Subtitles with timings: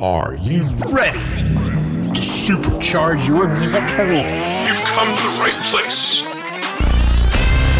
[0.00, 4.26] Are you ready to supercharge your music career?
[4.66, 6.22] You've come to the right place.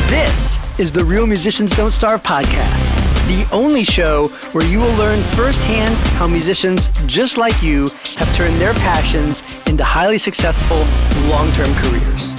[0.09, 2.87] This is the Real Musicians Don't Starve podcast,
[3.27, 8.61] the only show where you will learn firsthand how musicians just like you have turned
[8.61, 10.87] their passions into highly successful
[11.29, 12.33] long term careers.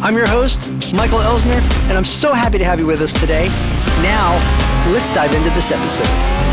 [0.00, 1.60] I'm your host, Michael Elsner,
[1.90, 3.48] and I'm so happy to have you with us today.
[4.00, 4.36] Now,
[4.90, 6.51] let's dive into this episode.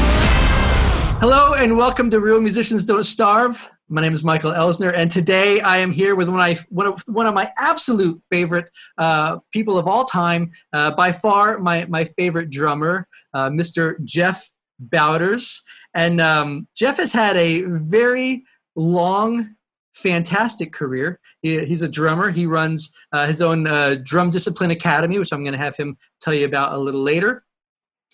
[1.20, 3.70] Hello and welcome to Real Musicians Don't Starve.
[3.90, 7.28] My name is Michael Elsner, and today I am here with one one of, one
[7.28, 12.50] of my absolute favorite uh, people of all time, uh, by far my, my favorite
[12.50, 14.02] drummer, uh, Mr.
[14.06, 15.62] Jeff Bowders.
[15.94, 18.46] And um, Jeff has had a very
[18.78, 19.58] long,
[19.96, 21.20] fantastic career.
[21.42, 22.32] He, he's a drummer.
[22.32, 25.98] He runs uh, his own uh, Drum Discipline Academy, which I'm going to have him
[26.22, 27.44] tell you about a little later.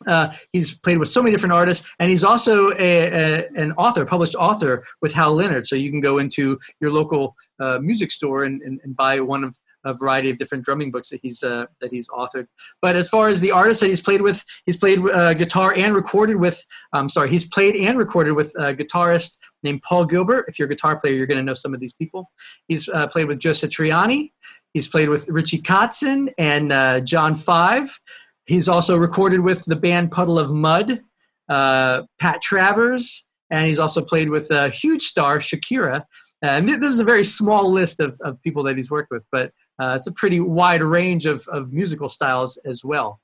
[0.08, 4.06] Uh, he's played with so many different artists, and he's also a, a, an author,
[4.06, 5.68] published author with Hal Leonard.
[5.68, 9.44] So you can go into your local uh, music store and, and, and, buy one
[9.44, 12.48] of a variety of different drumming books that he's uh, that he's authored.
[12.82, 15.96] But as far as the artists that he's played with, he's played uh, guitar and
[15.96, 16.66] recorded with.
[16.92, 20.46] I'm sorry, he's played and recorded with a guitarist named Paul Gilbert.
[20.48, 22.32] If you're a guitar player, you're going to know some of these people.
[22.68, 24.32] He's uh, played with Joe Satriani.
[24.74, 27.98] He's played with Richie Kotzen and uh, John Five.
[28.46, 31.02] He's also recorded with the band Puddle of Mudd,
[31.50, 36.04] uh, Pat Travers, and he's also played with a huge star, Shakira.
[36.42, 39.52] And this is a very small list of, of people that he's worked with, but
[39.80, 43.20] uh, it's a pretty wide range of, of musical styles as well.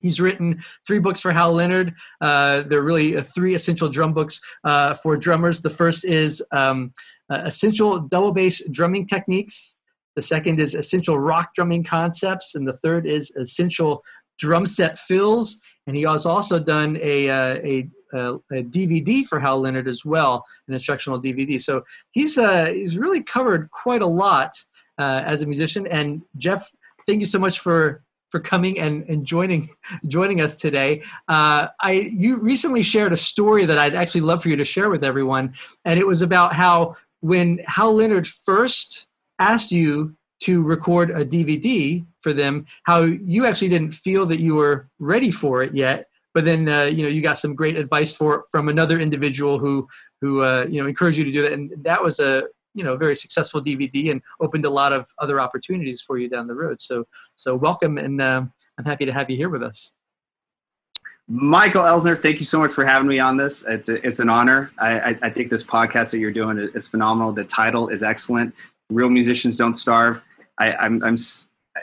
[0.00, 1.94] He's written three books for Hal Leonard.
[2.20, 5.62] Uh, they're really uh, three essential drum books uh, for drummers.
[5.62, 6.92] The first is um,
[7.30, 9.78] uh, Essential Double Bass Drumming Techniques.
[10.14, 12.54] The second is Essential Rock Drumming Concepts.
[12.54, 14.02] And the third is Essential
[14.38, 19.40] drum set fills, and he has also done a, uh, a, a, a, DVD for
[19.40, 21.60] Hal Leonard as well, an instructional DVD.
[21.60, 24.52] So he's uh, he's really covered quite a lot
[24.98, 25.86] uh, as a musician.
[25.86, 26.70] And Jeff,
[27.06, 29.68] thank you so much for for coming and, and joining
[30.06, 31.02] joining us today.
[31.28, 34.90] Uh, I you recently shared a story that I'd actually love for you to share
[34.90, 35.54] with everyone,
[35.84, 39.06] and it was about how when Hal Leonard first
[39.38, 44.54] asked you to record a DVD for them, how you actually didn't feel that you
[44.54, 48.14] were ready for it yet, but then uh, you know you got some great advice
[48.14, 49.88] for from another individual who
[50.20, 52.44] who uh, you know encouraged you to do that, and that was a
[52.74, 56.46] you know very successful DVD and opened a lot of other opportunities for you down
[56.46, 56.80] the road.
[56.80, 57.04] So
[57.36, 58.42] so welcome, and uh,
[58.78, 59.92] I'm happy to have you here with us.
[61.28, 63.64] Michael Elsner, thank you so much for having me on this.
[63.66, 64.70] It's a, it's an honor.
[64.78, 67.32] I, I, I, think this podcast that you're doing is phenomenal.
[67.32, 68.54] The title is excellent.
[68.90, 70.22] Real musicians don't starve.
[70.58, 71.16] I, I'm, I'm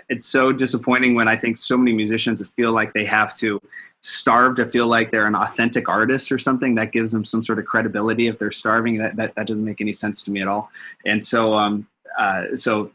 [0.10, 3.62] it's so disappointing when I think so many musicians feel like they have to
[4.02, 7.60] starve to feel like they're an authentic artist or something that gives them some sort
[7.60, 8.98] of credibility if they're starving.
[8.98, 10.72] That that, that doesn't make any sense to me at all.
[11.06, 12.92] And so um uh, so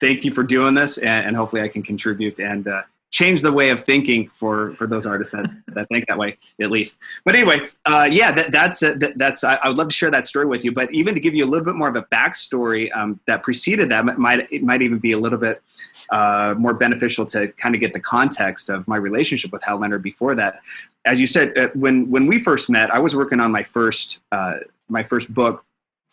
[0.00, 2.82] thank you for doing this and, and hopefully i can contribute and uh,
[3.20, 6.70] change the way of thinking for for those artists that, that think that way at
[6.70, 6.98] least.
[7.24, 10.10] But anyway uh, yeah that, that's uh, that, that's I, I, would love to share
[10.10, 10.72] that story with you.
[10.72, 13.90] But even to give you a little bit more of a backstory um, that preceded
[13.90, 15.62] that might it might even be a little bit
[16.10, 20.02] uh, more beneficial to kind of get the context of my relationship with hal leonard
[20.02, 20.60] before that.
[21.04, 24.20] As you said uh, when when we first met i was working on my first
[24.32, 24.54] uh,
[24.88, 25.64] my first book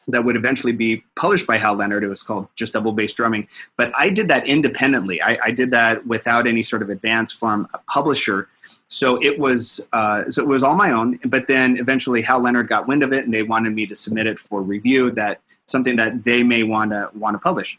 [0.07, 2.03] that would eventually be published by Hal Leonard.
[2.03, 3.47] It was called Just Double Bass Drumming.
[3.75, 5.21] But I did that independently.
[5.21, 8.47] I, I did that without any sort of advance from a publisher.
[8.87, 11.19] So it was uh, so it was all my own.
[11.25, 14.27] But then eventually Hal Leonard got wind of it, and they wanted me to submit
[14.27, 15.11] it for review.
[15.11, 17.77] That something that they may want to want to publish.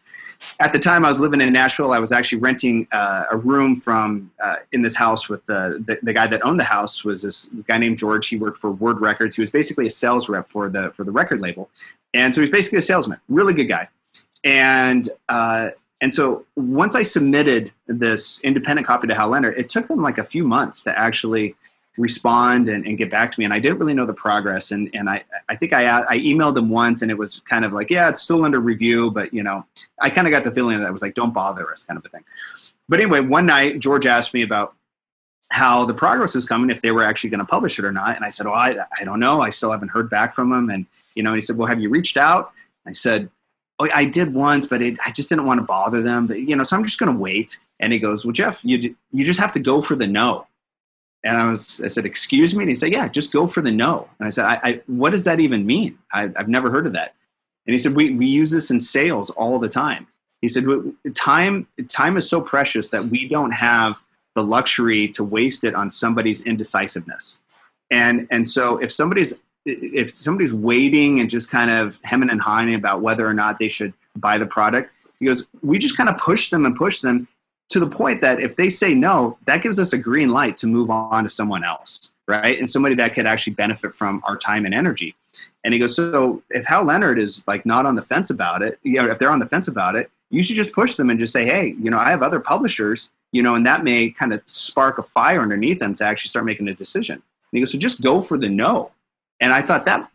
[0.61, 1.93] At the time, I was living in Nashville.
[1.93, 5.99] I was actually renting uh, a room from uh, in this house with the, the,
[6.03, 8.29] the guy that owned the house was this guy named George.
[8.29, 9.37] He worked for Word Records.
[9.37, 11.71] He was basically a sales rep for the for the record label,
[12.15, 13.19] and so he's basically a salesman.
[13.29, 13.89] Really good guy,
[14.45, 15.09] and.
[15.29, 20.01] Uh, and so once I submitted this independent copy to Hal Leonard, it took them
[20.01, 21.57] like a few months to actually
[21.97, 23.45] respond and, and, get back to me.
[23.45, 24.71] And I didn't really know the progress.
[24.71, 27.73] And, and I, I think I, I emailed them once and it was kind of
[27.73, 29.65] like, yeah, it's still under review, but you know,
[30.01, 32.07] I kind of got the feeling that it was like, don't bother us kind of
[32.07, 32.23] a thing.
[32.89, 34.75] But anyway, one night George asked me about
[35.51, 38.17] how the progress was coming, if they were actually going to publish it or not.
[38.17, 39.41] And I said, oh, I, I don't know.
[39.41, 40.71] I still haven't heard back from them.
[40.71, 42.53] And, you know, he said, well, have you reached out?
[42.87, 43.31] I said,
[43.79, 46.27] oh, I did once, but it, I just didn't want to bother them.
[46.27, 47.59] But, you know, so I'm just going to wait.
[47.81, 50.47] And he goes, well, Jeff, you, you just have to go for the no.
[51.25, 52.63] And I was, I said, excuse me.
[52.63, 54.09] And he said, yeah, just go for the no.
[54.19, 55.99] And I said, I, I what does that even mean?
[56.13, 57.15] I, have never heard of that.
[57.67, 60.07] And he said, we, we use this in sales all the time.
[60.41, 60.65] He said,
[61.15, 64.01] time, time is so precious that we don't have
[64.35, 67.41] the luxury to waste it on somebody's indecisiveness.
[67.91, 72.75] And, and so if somebody's if somebody's waiting and just kind of hemming and hawing
[72.75, 76.17] about whether or not they should buy the product, he goes, we just kind of
[76.17, 77.29] push them and push them
[77.69, 80.67] to the point that if they say no, that gives us a green light to
[80.67, 82.59] move on to someone else, right?
[82.59, 85.15] And somebody that could actually benefit from our time and energy.
[85.65, 88.79] And he goes, so if Hal Leonard is like not on the fence about it,
[88.83, 91.19] you know, if they're on the fence about it, you should just push them and
[91.19, 94.33] just say, hey, you know, I have other publishers, you know, and that may kind
[94.33, 97.17] of spark a fire underneath them to actually start making a decision.
[97.17, 97.23] And
[97.53, 98.93] he goes, so just go for the no.
[99.41, 100.11] And I thought that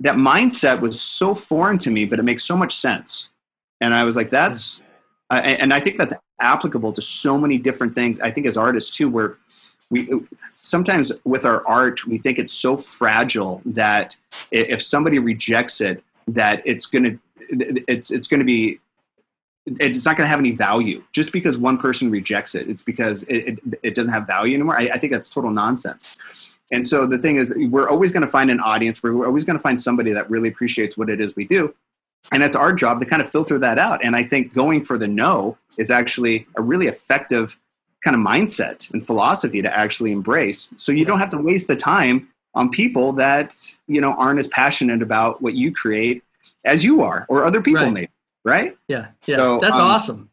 [0.00, 3.28] that mindset was so foreign to me, but it makes so much sense.
[3.80, 4.82] And I was like, that's,
[5.30, 8.20] uh, and I think that's applicable to so many different things.
[8.20, 9.38] I think as artists too, where
[9.90, 10.08] we
[10.38, 14.16] sometimes with our art, we think it's so fragile that
[14.50, 17.18] if somebody rejects it, that it's to,
[17.88, 18.80] it's, it's to be
[19.66, 22.68] it's not going to have any value just because one person rejects it.
[22.68, 24.76] It's because it, it, it doesn't have value anymore.
[24.76, 26.58] I, I, think that's total nonsense.
[26.72, 29.02] And so the thing is, we're always going to find an audience.
[29.02, 31.74] We're always going to find somebody that really appreciates what it is we do.
[32.32, 34.02] And it's our job to kind of filter that out.
[34.04, 37.58] And I think going for the no is actually a really effective
[38.04, 40.72] kind of mindset and philosophy to actually embrace.
[40.76, 43.54] So you don't have to waste the time on people that,
[43.86, 46.22] you know, aren't as passionate about what you create
[46.64, 47.92] as you are or other people right.
[47.92, 48.12] maybe
[48.44, 48.76] right?
[48.88, 50.30] Yeah, yeah, so, that's um, awesome.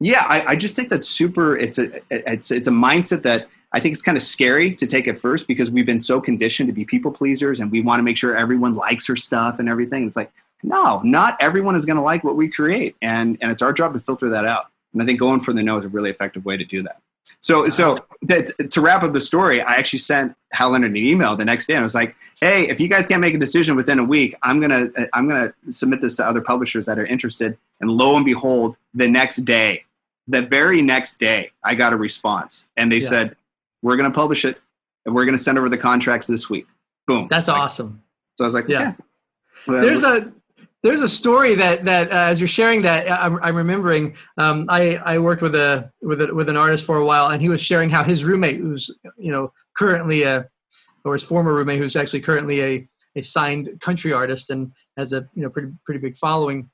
[0.00, 1.56] Yeah, I, I just think that's super.
[1.56, 5.06] It's a it's it's a mindset that I think it's kind of scary to take
[5.06, 8.02] at first because we've been so conditioned to be people pleasers and we want to
[8.02, 10.06] make sure everyone likes our stuff and everything.
[10.06, 13.62] It's like no, not everyone is going to like what we create, and and it's
[13.62, 14.66] our job to filter that out.
[14.92, 17.00] And I think going for the no is a really effective way to do that.
[17.38, 21.36] So, so to, to, wrap up the story, I actually sent Hal Leonard an email
[21.36, 23.76] the next day, and I was like, "Hey, if you guys can't make a decision
[23.76, 27.06] within a week, I'm gonna uh, I'm gonna submit this to other publishers that are
[27.06, 29.84] interested." And lo and behold, the next day,
[30.28, 33.08] the very next day, I got a response, and they yeah.
[33.08, 33.36] said,
[33.80, 34.60] "We're gonna publish it,
[35.06, 36.66] and we're gonna send over the contracts this week."
[37.06, 37.26] Boom.
[37.30, 38.02] That's like, awesome.
[38.36, 38.94] So I was like, "Yeah."
[39.66, 40.32] Well, There's a
[40.82, 44.16] there's a story that that uh, as you're sharing that I'm, I'm remembering.
[44.38, 47.42] Um, I I worked with a with a, with an artist for a while, and
[47.42, 50.48] he was sharing how his roommate, who's you know currently a
[51.04, 55.28] or his former roommate, who's actually currently a a signed country artist and has a
[55.34, 56.70] you know pretty pretty big following,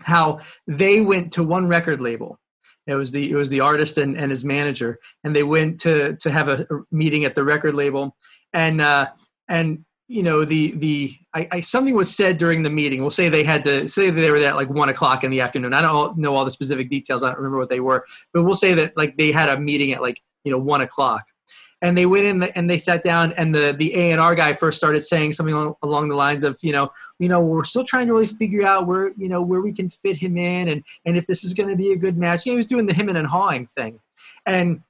[0.00, 2.38] how they went to one record label.
[2.86, 6.16] It was the it was the artist and, and his manager, and they went to
[6.16, 8.16] to have a, meeting at the record label,
[8.52, 9.08] and uh,
[9.48, 13.00] and you know the the I, I, something was said during the meeting.
[13.00, 15.30] We'll say they had to say that they were there at like one o'clock in
[15.30, 15.72] the afternoon.
[15.72, 17.22] I don't know all the specific details.
[17.22, 18.04] I don't remember what they were.
[18.34, 21.24] But we'll say that like they had a meeting at like you know one o'clock.
[21.80, 25.00] And they went in and they sat down and the the a&r guy first started
[25.00, 28.12] saying something along, along the lines of you know you know we're still trying to
[28.12, 31.26] really figure out where you know where we can fit him in and and if
[31.26, 32.44] this is going to be a good match.
[32.44, 33.98] You know, he was doing the him and hawing thing.
[34.44, 34.82] And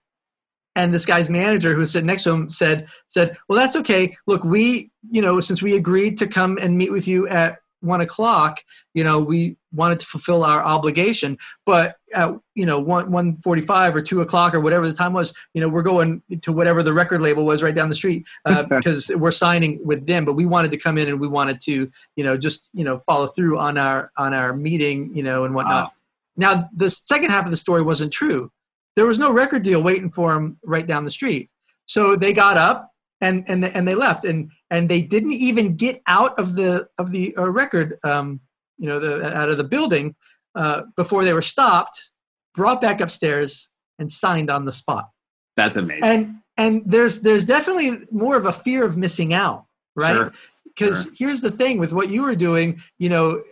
[0.74, 4.16] and this guy's manager who was sitting next to him said said well that's okay.
[4.26, 8.00] Look we you know since we agreed to come and meet with you at one
[8.00, 8.62] o'clock
[8.94, 11.38] you know we wanted to fulfill our obligation.
[11.66, 15.12] But at you know one one forty five or two o'clock or whatever the time
[15.12, 18.26] was you know we're going to whatever the record label was right down the street
[18.44, 20.24] uh, because we're signing with them.
[20.24, 22.98] But we wanted to come in and we wanted to you know just you know
[22.98, 25.84] follow through on our on our meeting you know and whatnot.
[25.84, 25.92] Wow.
[26.36, 28.50] now the second half of the story wasn't true
[28.96, 31.50] there was no record deal waiting for him right down the street.
[31.86, 32.90] So they got up
[33.20, 37.12] and and and they left and and they didn't even get out of the of
[37.12, 38.40] the uh, record um,
[38.78, 40.14] you know the out of the building
[40.54, 42.10] uh, before they were stopped,
[42.54, 45.08] brought back upstairs and signed on the spot.
[45.56, 46.04] That's amazing.
[46.04, 50.30] And and there's there's definitely more of a fear of missing out, right?
[50.64, 51.14] Because sure.
[51.14, 51.14] sure.
[51.18, 53.42] here's the thing with what you were doing, you know,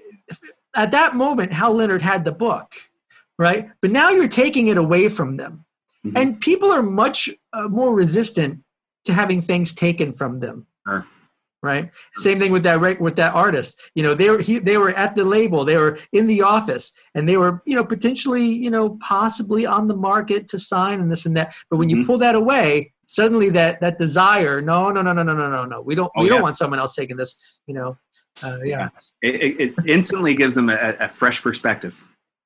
[0.75, 2.75] at that moment, Hal Leonard had the book
[3.41, 3.71] right?
[3.81, 5.65] But now you're taking it away from them.
[6.07, 6.17] Mm-hmm.
[6.17, 8.63] And people are much uh, more resistant
[9.07, 10.67] to having things taken from them.
[10.87, 11.07] Sure.
[11.63, 11.91] Right.
[12.15, 13.79] Same thing with that with that artist.
[13.95, 16.91] You know, they were he, they were at the label, they were in the office,
[17.15, 21.13] and they were you know potentially you know possibly on the market to sign and
[21.13, 21.55] this and that.
[21.69, 22.01] But when mm-hmm.
[22.01, 25.67] you pull that away, suddenly that that desire, no, no, no, no, no, no, no,
[25.67, 26.37] no, we don't oh, we yeah.
[26.37, 27.37] don't want someone else taking this.
[27.67, 27.99] You know,
[28.43, 28.89] uh, yeah.
[29.23, 29.31] yeah.
[29.31, 32.03] It, it, instantly gives them a, a fresh perspective.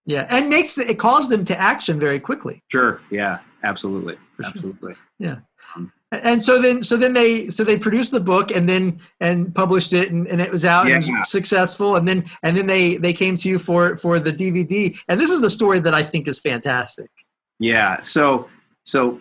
[0.07, 2.63] Yeah, and makes it calls them to action very quickly.
[2.71, 3.01] Sure.
[3.11, 3.39] Yeah.
[3.65, 4.17] Absolutely.
[4.45, 4.95] Absolutely.
[5.19, 5.37] Yeah.
[5.75, 9.55] Um, and so then, so then they, so they produced the book and then and
[9.55, 10.97] published it, and, and it was out yeah.
[10.97, 11.97] and was successful.
[11.97, 14.97] And then and then they they came to you for for the DVD.
[15.09, 17.11] And this is the story that I think is fantastic.
[17.59, 18.01] Yeah.
[18.03, 18.49] So
[18.85, 19.21] so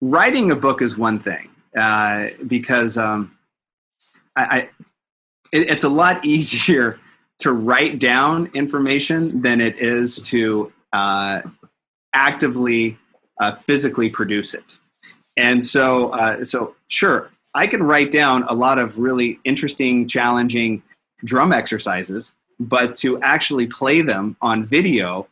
[0.00, 3.38] writing a book is one thing uh, because um,
[4.36, 4.58] I, I
[5.52, 6.98] it, it's a lot easier
[7.38, 11.42] to write down information than it is to uh,
[12.12, 12.96] actively
[13.40, 14.78] uh, physically produce it.
[15.36, 20.82] And so, uh, so sure, I can write down a lot of really interesting, challenging
[21.24, 25.26] drum exercises, but to actually play them on video,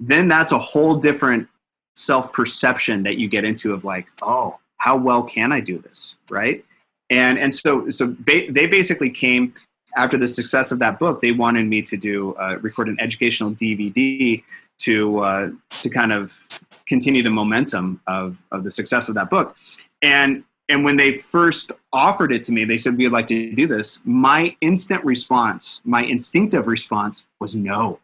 [0.00, 1.48] then that's a whole different
[1.94, 6.16] self perception that you get into of like, oh, how well can I do this,
[6.30, 6.64] right?
[7.10, 9.54] And and so so ba- they basically came
[9.98, 11.20] after the success of that book.
[11.20, 14.42] They wanted me to do uh, record an educational DVD
[14.78, 15.50] to uh,
[15.82, 16.40] to kind of
[16.86, 19.56] continue the momentum of of the success of that book.
[20.00, 23.66] And and when they first offered it to me, they said we'd like to do
[23.66, 24.00] this.
[24.04, 28.00] My instant response, my instinctive response was no.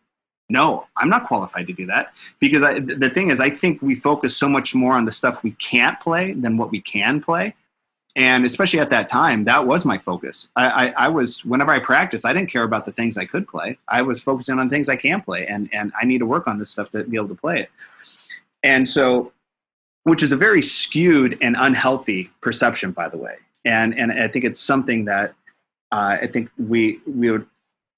[0.51, 3.95] No, I'm not qualified to do that because I, the thing is, I think we
[3.95, 7.55] focus so much more on the stuff we can't play than what we can play
[8.17, 10.49] and especially at that time that was my focus.
[10.57, 13.49] I, I, I, was whenever i practiced i didn't care about the things i could
[13.49, 13.79] play.
[13.89, 16.59] I was focusing on things i can play and, and i need to work on
[16.59, 17.71] this stuff to be able to play it.
[18.63, 19.33] And so
[20.05, 23.37] which is a very skewed and unhealthy perception by the way.
[23.65, 25.35] And and i think it's something that
[25.93, 27.47] uh, i think we we would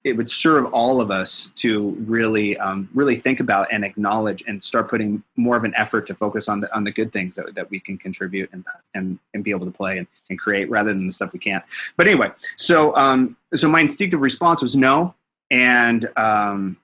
[0.07, 4.61] it would serve all of us to really um, really think about and acknowledge and
[4.61, 7.53] start putting more of an effort to focus on the on the good things that,
[7.55, 10.93] that we can contribute and and, and be able to play and, and create rather
[10.93, 11.63] than the stuff we can't.
[11.95, 15.13] But anyway so um, so my instinctive response was no.
[15.49, 16.77] And um,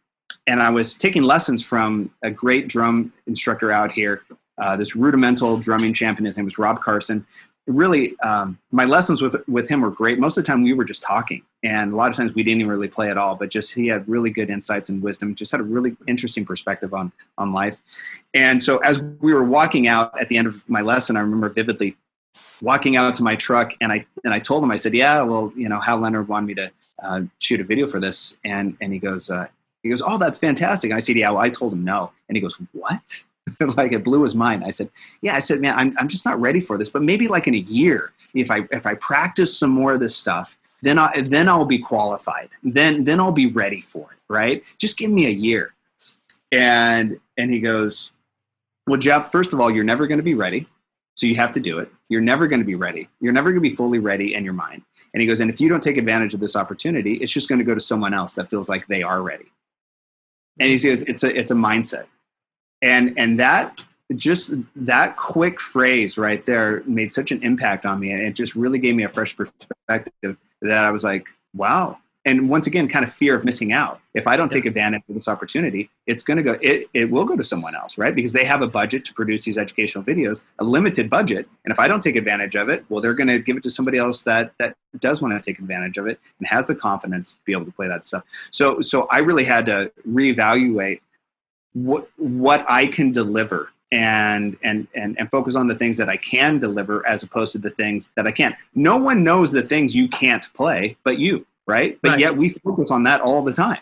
[0.48, 4.24] and I was taking lessons from a great drum instructor out here
[4.58, 6.26] uh, this rudimental drumming champion.
[6.26, 7.26] His name was Rob Carson.
[7.66, 10.20] Really um, my lessons with with him were great.
[10.20, 12.60] Most of the time we were just talking and a lot of times we didn't
[12.60, 15.52] even really play at all but just he had really good insights and wisdom just
[15.52, 17.80] had a really interesting perspective on on life
[18.34, 21.50] and so as we were walking out at the end of my lesson i remember
[21.50, 21.96] vividly
[22.62, 25.52] walking out to my truck and i and i told him i said yeah well
[25.56, 26.72] you know hal leonard wanted me to
[27.04, 29.48] uh, shoot a video for this and and he goes uh,
[29.82, 32.36] he goes oh that's fantastic and i said yeah well i told him no and
[32.36, 33.24] he goes what
[33.76, 34.64] like it blew his mind.
[34.64, 34.90] I said,
[35.22, 36.90] "Yeah." I said, "Man, I'm I'm just not ready for this.
[36.90, 40.16] But maybe like in a year, if I if I practice some more of this
[40.16, 42.50] stuff, then I then I'll be qualified.
[42.64, 44.20] Then then I'll be ready for it.
[44.30, 44.64] Right?
[44.78, 45.74] Just give me a year."
[46.52, 48.12] And and he goes,
[48.88, 49.32] "Well, Jeff.
[49.32, 50.68] First of all, you're never going to be ready,
[51.16, 51.92] so you have to do it.
[52.10, 53.10] You're never going to be ready.
[53.20, 55.60] You're never going to be fully ready in your mind." And he goes, "And if
[55.60, 58.34] you don't take advantage of this opportunity, it's just going to go to someone else
[58.36, 59.52] that feels like they are ready."
[60.60, 62.06] And he says, "It's a it's a mindset."
[62.84, 68.12] and and that just that quick phrase right there made such an impact on me
[68.12, 72.00] and it just really gave me a fresh perspective that i was like wow.
[72.26, 74.00] And once again kind of fear of missing out.
[74.14, 77.26] If i don't take advantage of this opportunity it's going to go it, it will
[77.26, 78.16] go to someone else right?
[78.16, 81.48] Because they have a budget to produce these educational videos a limited budget.
[81.66, 83.70] And if i don't take advantage of it well they're going to give it to
[83.70, 87.34] somebody else that that does want to take advantage of it and has the confidence
[87.34, 88.24] to be able to play that stuff.
[88.52, 91.02] So so i really had to reevaluate
[91.74, 96.18] what what I can deliver and and and and focus on the things that I
[96.18, 98.56] can deliver as opposed to the things that I can't.
[98.74, 102.00] No one knows the things you can't play but you, right?
[102.02, 102.20] But right.
[102.20, 103.82] yet we focus on that all the time.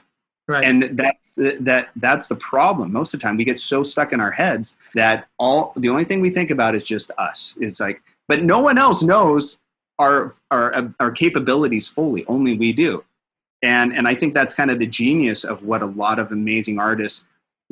[0.49, 0.65] Right.
[0.65, 2.91] And that's that that's the problem.
[2.91, 6.03] Most of the time we get so stuck in our heads that all the only
[6.03, 7.55] thing we think about is just us.
[7.61, 9.59] It's like but no one else knows
[9.97, 12.25] our our uh, our capabilities fully.
[12.25, 13.05] Only we do.
[13.61, 16.79] And and I think that's kind of the genius of what a lot of amazing
[16.79, 17.27] artists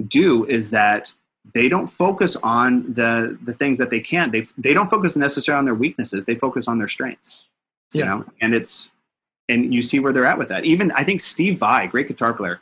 [0.08, 1.12] do is that
[1.54, 4.32] they don't focus on the the things that they can't.
[4.32, 6.26] They they don't focus necessarily on their weaknesses.
[6.26, 7.48] They focus on their strengths.
[7.94, 8.06] You yeah.
[8.06, 8.92] know, and it's
[9.48, 10.66] and you see where they're at with that.
[10.66, 12.62] Even I think Steve Vai, great guitar player.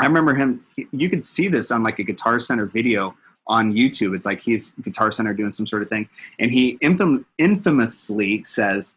[0.00, 0.60] I remember him.
[0.92, 3.16] You could see this on like a Guitar Center video
[3.46, 4.14] on YouTube.
[4.14, 6.08] It's like he's Guitar Center doing some sort of thing,
[6.38, 8.94] and he infam- infamously says,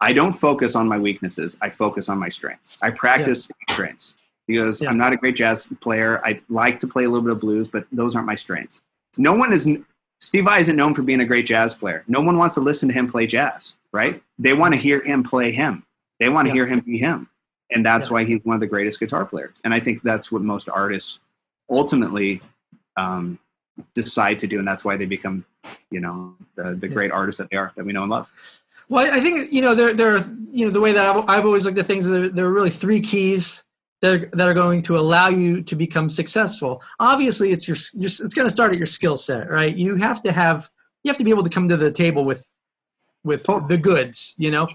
[0.00, 1.58] "I don't focus on my weaknesses.
[1.60, 2.80] I focus on my strengths.
[2.82, 3.74] I practice yeah.
[3.74, 4.16] strengths."
[4.48, 4.88] He goes, yeah.
[4.88, 6.20] I'm not a great jazz player.
[6.24, 8.82] I like to play a little bit of blues, but those aren't my strengths.
[9.18, 9.68] No one is,
[10.20, 12.02] Steve I isn't known for being a great jazz player.
[12.08, 14.22] No one wants to listen to him play jazz, right?
[14.38, 15.84] They want to hear him play him.
[16.18, 16.54] They want to yeah.
[16.54, 17.28] hear him be him.
[17.70, 18.14] And that's yeah.
[18.14, 19.60] why he's one of the greatest guitar players.
[19.64, 21.20] And I think that's what most artists
[21.68, 22.40] ultimately
[22.96, 23.38] um,
[23.94, 24.58] decide to do.
[24.58, 25.44] And that's why they become,
[25.90, 28.32] you know, the, the great artists that they are, that we know and love.
[28.88, 31.44] Well, I think, you know, there, there are, you know, the way that I've, I've
[31.44, 33.64] always looked at things, there, there are really three keys
[34.00, 36.82] that are, that are going to allow you to become successful.
[37.00, 39.76] Obviously it's your, your it's going to start at your skill set right?
[39.76, 40.70] You have to have
[41.02, 42.48] you have to be able to come to the table with
[43.24, 44.68] with the goods you know?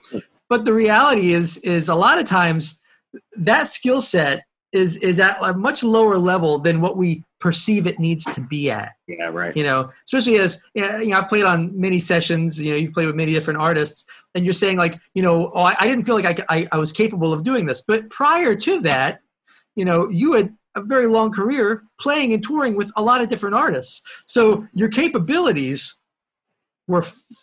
[0.50, 2.80] But the reality is is a lot of times
[3.38, 8.00] that skill set is is at a much lower level than what we perceive it
[8.00, 8.93] needs to be at.
[9.05, 9.55] Yeah, right.
[9.55, 12.59] You know, especially as you know, I've played on many sessions.
[12.59, 15.63] You know, you've played with many different artists, and you're saying like, you know, oh,
[15.63, 18.55] I, I didn't feel like I, I I was capable of doing this, but prior
[18.55, 19.19] to that,
[19.75, 23.27] you know, you had a very long career playing and touring with a lot of
[23.27, 24.01] different artists.
[24.25, 26.00] So your capabilities
[26.88, 27.01] were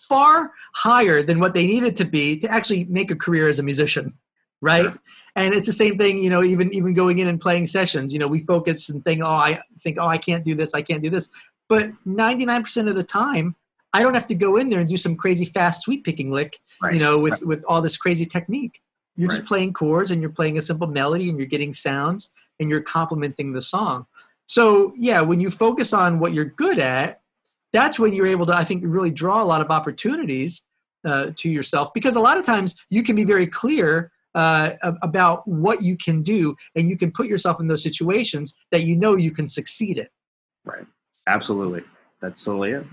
[0.09, 3.63] far higher than what they needed to be to actually make a career as a
[3.63, 4.15] musician
[4.61, 4.85] right?
[4.85, 4.95] Yeah.
[5.37, 8.19] and it's the same thing you know even even going in and playing sessions you
[8.19, 11.03] know we focus and think oh i think oh i can't do this i can't
[11.03, 11.29] do this.
[11.69, 13.55] But 99% of the time
[13.93, 16.59] i don't have to go in there and do some crazy fast sweep picking lick
[16.83, 16.95] Right.
[16.95, 18.81] you know with with all this crazy technique.
[19.17, 22.71] You're just playing chords and you're playing a simple melody and you're getting sounds and
[22.71, 24.07] you're complementing the song.
[24.47, 27.21] So yeah when you focus on what you're good at
[27.73, 30.63] that's when you're able to i think really draw a lot of opportunities
[31.05, 34.71] uh, to yourself because a lot of times you can be very clear uh,
[35.03, 38.97] about what you can do and you can put yourself in those situations that you
[38.97, 40.07] know you can succeed in
[40.65, 40.87] Right.
[41.27, 41.83] Absolutely.
[42.21, 42.87] That's totally it.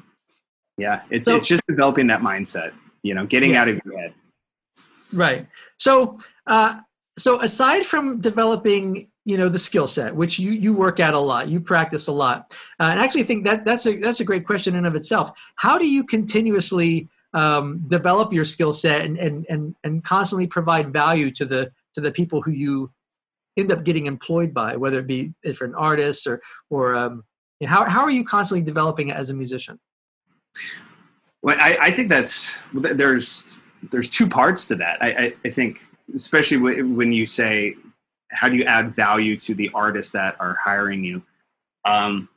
[0.77, 1.01] Yeah.
[1.09, 2.71] It's, So- it's just developing that mindset,
[3.03, 3.61] you know, getting Yeah.
[3.61, 4.13] out of your head.
[5.13, 5.47] Right.
[5.77, 6.17] So,
[6.47, 6.79] uh,
[7.17, 11.19] so aside from developing, you know, the skill set, which you you work at a
[11.19, 14.23] lot, you practice a lot, uh, and I actually think that that's a that's a
[14.23, 15.31] great question in of itself.
[15.55, 20.91] How do you continuously um, develop your skill set and, and and and constantly provide
[20.93, 22.91] value to the to the people who you
[23.57, 27.23] end up getting employed by, whether it be different artists or or um,
[27.59, 29.79] you know, how how are you constantly developing as a musician?
[31.41, 33.57] Well, I, I think that's there's
[33.91, 35.01] there's two parts to that.
[35.01, 37.75] I, I, I think, especially when you say,
[38.31, 41.23] how do you add value to the artists that are hiring you?
[41.85, 42.29] Um,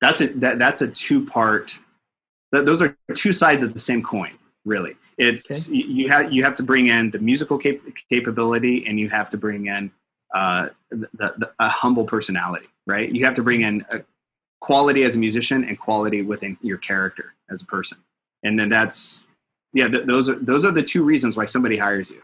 [0.00, 1.78] that's a that, that's a two part.
[2.54, 4.32] Th- those are two sides of the same coin.
[4.64, 8.98] Really, it's you, you have you have to bring in the musical cap- capability, and
[8.98, 9.90] you have to bring in
[10.34, 12.66] uh, the, the, a humble personality.
[12.86, 14.00] Right, you have to bring in a
[14.60, 17.98] quality as a musician and quality within your character as a person
[18.44, 19.26] and then that's
[19.72, 22.22] yeah th- those are those are the two reasons why somebody hires you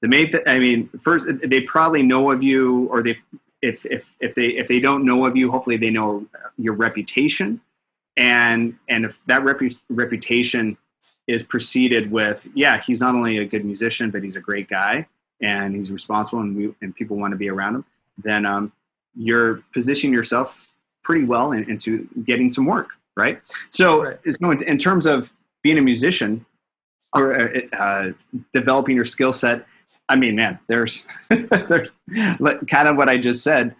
[0.00, 3.18] the main th- i mean first they probably know of you or they
[3.62, 6.24] if if if they if they don't know of you hopefully they know
[6.56, 7.60] your reputation
[8.16, 10.76] and and if that repu- reputation
[11.26, 15.06] is preceded with yeah he's not only a good musician but he's a great guy
[15.40, 17.84] and he's responsible and we and people want to be around him
[18.22, 18.72] then um,
[19.16, 24.18] you're positioning yourself pretty well in, into getting some work right so Right.
[24.24, 26.44] it's going in terms of being a musician
[27.16, 28.10] or uh, uh,
[28.52, 29.66] developing your skill set
[30.08, 31.06] i mean man there's
[31.68, 31.94] there's
[32.68, 33.74] kind of what i just said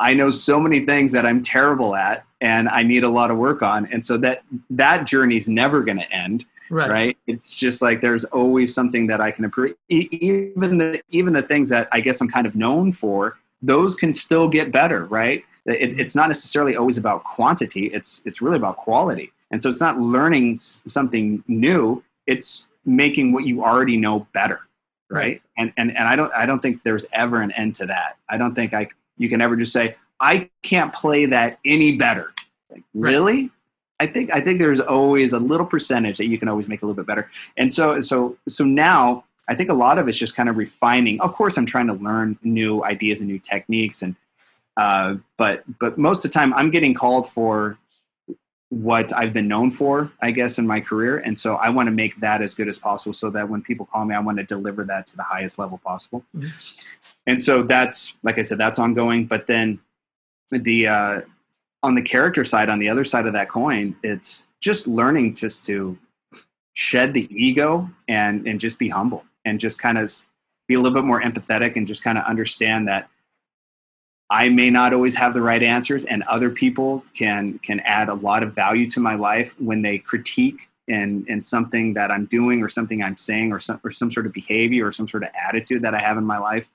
[0.00, 3.36] i know so many things that i'm terrible at and i need a lot of
[3.36, 3.86] work on.
[3.92, 6.90] And so that that journey's never going to end Right.
[6.90, 7.16] right?
[7.26, 9.74] It's just like there's always something that i can improve.
[9.88, 14.12] Even the even the things that i guess i'm kind of known for those can
[14.12, 15.44] still get better right?
[15.66, 17.86] It, it's not necessarily always about quantity.
[17.86, 19.32] It's it's really about quality.
[19.50, 22.04] And so it's not learning something new.
[22.26, 24.60] It's making what you already know better
[25.10, 25.40] right?
[25.56, 28.18] And and, and i don't i don't think there's ever an end to that.
[28.28, 32.32] I don't think i you can ever just say i can't play that any better.
[32.70, 33.10] Like, Right.
[33.12, 33.50] really?
[34.00, 36.86] I think i think there's always a little percentage that you can always make a
[36.86, 37.30] little bit better.
[37.56, 41.20] And so so so now i think a lot of it's just kind of refining.
[41.20, 44.14] Of course i'm trying to learn new ideas and new techniques and
[44.76, 47.76] uh, but but most of the time i'm getting called for
[48.70, 51.18] what i've been known for i guess in my career.
[51.18, 53.86] And so i want to make that as good as possible so that when people
[53.86, 56.24] call me i want to deliver that to the highest level possible.
[57.26, 59.26] And so that's like i said that's ongoing.
[59.26, 59.80] But then
[60.50, 61.20] the uh,
[61.82, 65.62] on the character side on the other side of that coin it's just learning just
[65.64, 65.96] to
[66.74, 70.10] shed the ego and and just be humble and just kind of
[70.66, 73.08] be a little bit more empathetic and just kind of understand that
[74.30, 78.14] I may not always have the right answers, and other people can can add a
[78.14, 82.62] lot of value to my life when they critique and in something that I'm doing
[82.62, 85.30] or something I'm saying or some or some sort of behavior or some sort of
[85.34, 86.68] attitude that I have in my life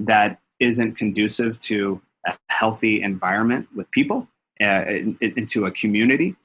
[0.00, 4.28] that isn't conducive to a healthy environment with people,
[4.60, 6.36] uh, in, in- into a community,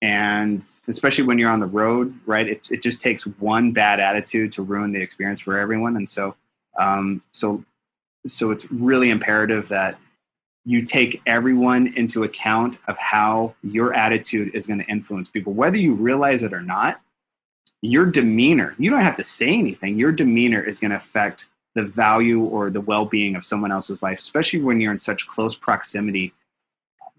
[0.00, 2.46] and especially when you're on the road, right?
[2.46, 6.36] It it just takes one bad attitude to ruin the experience for everyone, and so
[6.78, 7.64] um, so
[8.26, 9.98] so it's really imperative that
[10.66, 15.52] you take everyone into account of how your attitude is going to influence people.
[15.52, 17.00] Whether you realize it or not
[17.84, 21.84] your demeanor you don't have to say anything your demeanor is going to affect the
[21.84, 26.32] value or the well-being of someone else's life especially when you're in such close proximity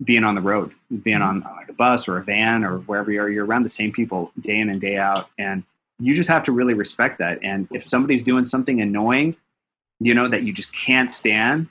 [0.03, 0.71] being on the road
[1.03, 1.45] being mm-hmm.
[1.45, 3.91] on like a bus or a van or wherever you are you're around the same
[3.91, 5.63] people day in and day out and
[5.99, 9.35] you just have to really respect that and if somebody's doing something annoying
[9.99, 11.67] you know that you just can't stand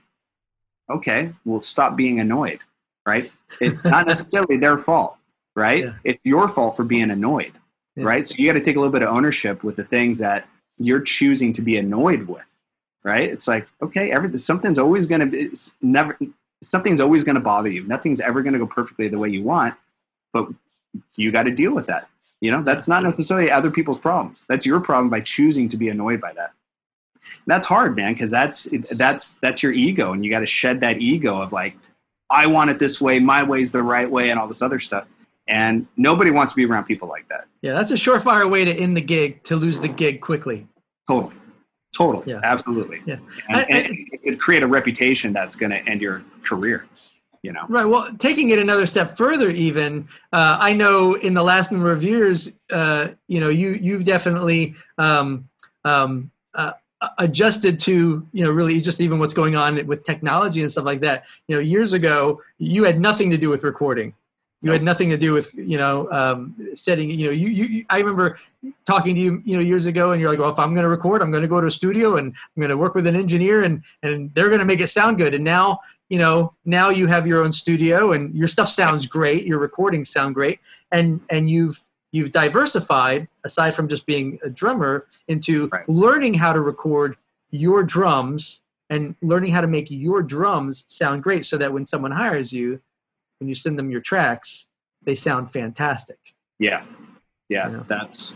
[0.91, 2.61] okay well stop being annoyed
[3.07, 5.17] right it's not necessarily their fault
[5.57, 5.95] right Yeah.
[6.05, 7.53] it's your fault for being annoyed
[7.97, 8.05] Yeah.
[8.05, 10.49] right so you got to take a little bit of ownership with the things that
[10.79, 12.45] you're choosing to be annoyed with
[13.03, 15.51] right it's like okay everything something's always going to be
[15.83, 16.19] never
[16.63, 19.43] something's always going to bother you nothing's ever going to go perfectly the way you
[19.43, 19.75] want
[20.33, 20.49] but
[21.17, 22.09] you got to deal with that
[22.41, 24.45] You know, that's not necessarily other people's problems.
[24.51, 26.51] That's your problem by choosing to be annoyed by that.
[27.47, 31.01] That's hard, man, because that's that's that's your ego, and you got to shed that
[31.01, 31.77] ego of like,
[32.31, 35.07] I want it this way, my way's the right way, and all this other stuff.
[35.47, 37.47] And nobody wants to be around people like that.
[37.61, 40.67] Yeah, that's a surefire way to end the gig, to lose the gig quickly.
[41.07, 41.35] Totally.
[41.95, 42.25] Totally.
[42.33, 42.41] Yeah.
[42.43, 43.03] Absolutely.
[43.05, 43.17] Yeah.
[43.49, 46.87] And, I- and it create a reputation that's going to end your career,
[47.43, 47.67] you know?
[47.69, 47.85] Right.
[47.85, 52.03] Well, taking it another step further, even uh, I know in the last number of
[52.03, 55.47] years, uh, you know, you you've definitely um,
[55.85, 56.31] um,
[57.19, 61.01] adjusted to you know really just even what's going on with technology and stuff like
[61.01, 61.25] that.
[61.49, 64.15] You know, years ago, you had nothing to do with recording.
[64.63, 67.11] You had nothing to do with you know um, setting.
[67.11, 68.39] You know, you, you I remember
[68.87, 70.89] talking to you you know years ago, and you're like, well, if I'm going to
[70.89, 73.17] record, I'm going to go to a studio and I'm going to work with an
[73.17, 75.35] engineer, and and they're going to make it sound good.
[75.35, 79.47] And now you know now you have your own studio and your stuff sounds great
[79.47, 80.61] your recordings sound great
[80.93, 85.89] and and you've you've diversified aside from just being a drummer into Right.
[85.89, 87.17] learning how to record
[87.51, 92.13] your drums and learning how to make your drums sound great so that when someone
[92.13, 92.81] hires you
[93.41, 94.69] when you send them your tracks
[95.03, 96.19] they sound fantastic
[96.59, 96.85] Yeah.
[97.49, 97.69] Yeah.
[97.71, 97.83] Yeah.
[97.89, 98.35] That's,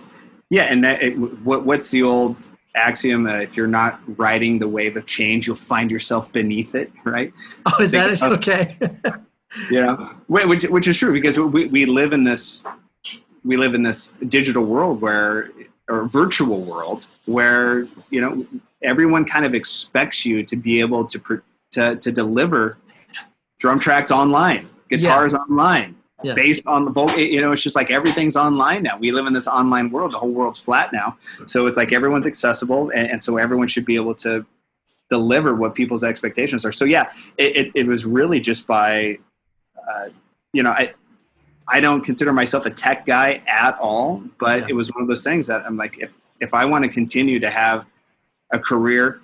[0.50, 0.64] yeah.
[0.64, 2.36] And that, it, what, what's the old
[2.74, 3.26] axiom?
[3.26, 7.32] Uh, if you're not riding the wave of change, you'll find yourself beneath it, right?
[7.66, 8.76] oh is that it okay
[9.70, 12.64] yeah which which is true because we, we live in this
[13.44, 15.50] we live in this digital world where
[15.88, 18.46] or virtual world where you know
[18.82, 21.36] everyone kind of expects you to be able to pr-
[21.70, 22.78] to to deliver
[23.58, 26.34] drum tracks online guitars online Yeah.
[26.34, 28.98] based on the vocal you know it's just like everything's online now.
[28.98, 30.12] We live in this online world.
[30.12, 31.16] The whole world's flat now.
[31.46, 34.44] So it's like everyone's accessible and, and so everyone should be able to
[35.10, 36.72] deliver what people's expectations are.
[36.72, 39.18] So yeah it, it, it was really just by
[39.88, 40.08] uh,
[40.52, 40.94] you know, I
[41.70, 44.66] I don't consider myself a tech guy at all, but Yeah.
[44.70, 47.40] it was one of those things that I'm like, if if I want to continue
[47.40, 47.84] to have
[48.52, 49.20] a career,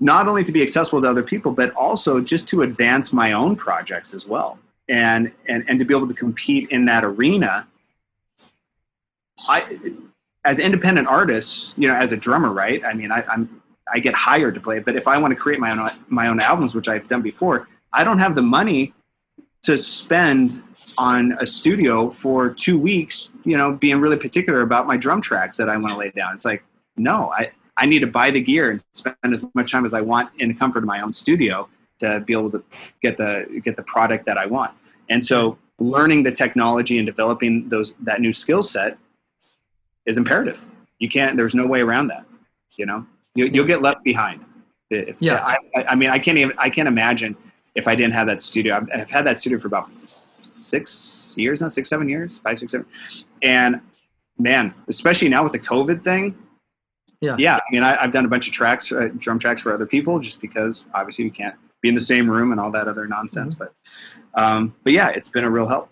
[0.00, 3.54] not only to be accessible to other people, but also just to advance my own
[3.56, 7.66] projects as well, and and and to be able to compete in that arena.
[9.48, 9.78] I,
[10.44, 12.84] as independent artists, you know, as a drummer, right?
[12.84, 13.62] I mean, I, I'm
[13.92, 16.40] I get hired to play, but if I want to create my own my own
[16.40, 18.92] albums, which I've done before, I don't have the money
[19.62, 20.62] to spend
[21.00, 25.56] on a studio for two weeks, you know, being really particular about my drum tracks
[25.56, 26.34] that I want to lay down.
[26.34, 26.62] It's like,
[26.98, 30.02] no, I, I need to buy the gear and spend as much time as I
[30.02, 31.68] want in the comfort of my own studio
[32.00, 32.62] to be able to
[33.00, 34.72] get the get the product that I want.
[35.08, 38.98] And so learning the technology and developing those that new skill set
[40.04, 40.66] is imperative.
[40.98, 42.26] You can't there's no way around that.
[42.76, 43.06] You know?
[43.34, 44.44] You you'll get left behind.
[44.90, 45.36] If, Yeah.
[45.36, 47.36] I, I- I mean I can't even I can't imagine
[47.74, 48.76] if I didn't have that studio.
[48.76, 49.88] I've, I've had that studio for about
[50.44, 52.86] six years now, six, seven years, five, six, seven.
[53.42, 53.80] And
[54.38, 56.36] man, especially now with the COVID thing.
[57.20, 57.36] Yeah.
[57.38, 57.56] Yeah.
[57.56, 60.18] I mean, I, I've done a bunch of tracks, uh, drum tracks for other people
[60.18, 63.54] just because obviously we can't be in the same room and all that other nonsense.
[63.54, 63.74] But,
[64.34, 65.90] um, but yeah, it's been a real help.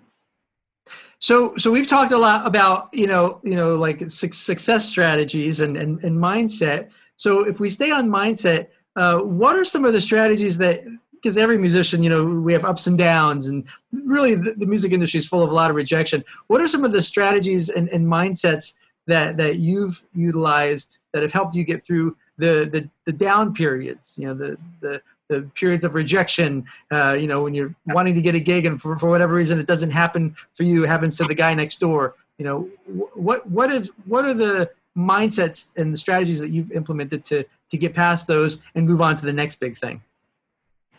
[1.20, 5.60] So, so we've talked a lot about you know, you know, like suc success strategies
[5.60, 6.90] and, and and mindset.
[7.16, 10.82] So, if we stay on mindset, uh, what are some of the strategies that?
[11.20, 14.92] Because every musician, you know, we have ups and downs, and really, the, the music
[14.92, 16.24] industry is full of a lot of rejection.
[16.46, 18.74] What are some of the strategies and, and mindsets
[19.06, 24.16] that that you've utilized that have helped you get through the the, the down periods?
[24.16, 28.20] You know, the the the periods of rejection, uh, you know, when you're wanting to
[28.20, 31.16] get a gig and for, for whatever reason it doesn't happen for you, it happens
[31.18, 32.14] to the guy next door.
[32.38, 36.72] You know, wh- what what is what are the mindsets and the strategies that you've
[36.72, 40.02] implemented to to get past those and move on to the next big thing?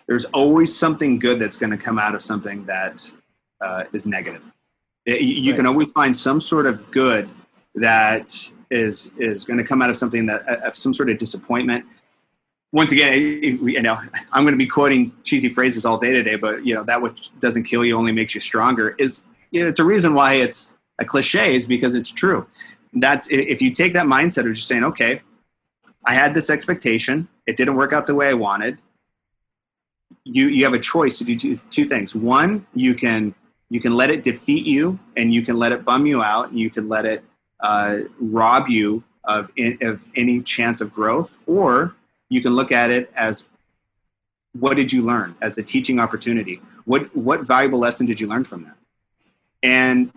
[0.09, 3.09] There's always something good that's going to come out of something that
[3.61, 4.51] uh, is negative.
[5.05, 7.29] It- you you can always find some sort of good
[7.75, 8.31] that
[8.71, 11.85] is is going to come out of something that of some sort of disappointment.
[12.71, 13.99] Once again, you know,
[14.33, 17.31] I'm going to be quoting cheesy phrases all day today, but you know that which
[17.39, 18.95] doesn't kill you only makes you stronger.
[18.97, 22.47] Is you know, it's a reason why it's a cliche is because it's true.
[22.93, 25.21] That's if you take that mindset of just saying, okay,
[26.03, 28.79] I had this expectation, it didn't work out the way I wanted.
[30.23, 32.15] You you have a choice to do two, two things.
[32.15, 33.33] One, you can
[33.69, 36.59] you can let it defeat you, and you can let it bum you out, and
[36.59, 37.23] you can let it
[37.59, 41.95] uh, rob you of in, of any chance of growth, or
[42.29, 43.49] you can look at it as
[44.57, 46.61] what did you learn as a teaching opportunity?
[46.85, 48.75] What what valuable lesson did you learn from that?
[49.61, 50.11] And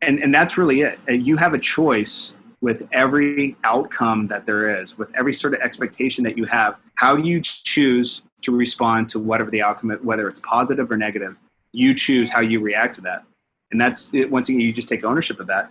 [0.00, 0.98] and and that's really it.
[1.08, 6.24] You have a choice with every outcome that there is, with every sort of expectation
[6.24, 6.80] that you have.
[6.94, 11.38] How do you choose to respond to whatever the outcome, whether it's positive or negative?
[11.72, 13.24] You choose how you react to that,
[13.70, 14.30] and that's it.
[14.30, 15.70] Once again, you just take ownership of that.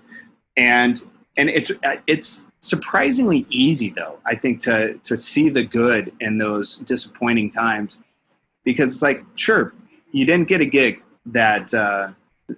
[0.57, 1.01] and
[1.37, 1.71] and it's
[2.07, 7.99] it's surprisingly easy though i think to to see the good in those disappointing times
[8.63, 9.73] because it's like sure
[10.11, 12.11] you didn't get a gig that uh,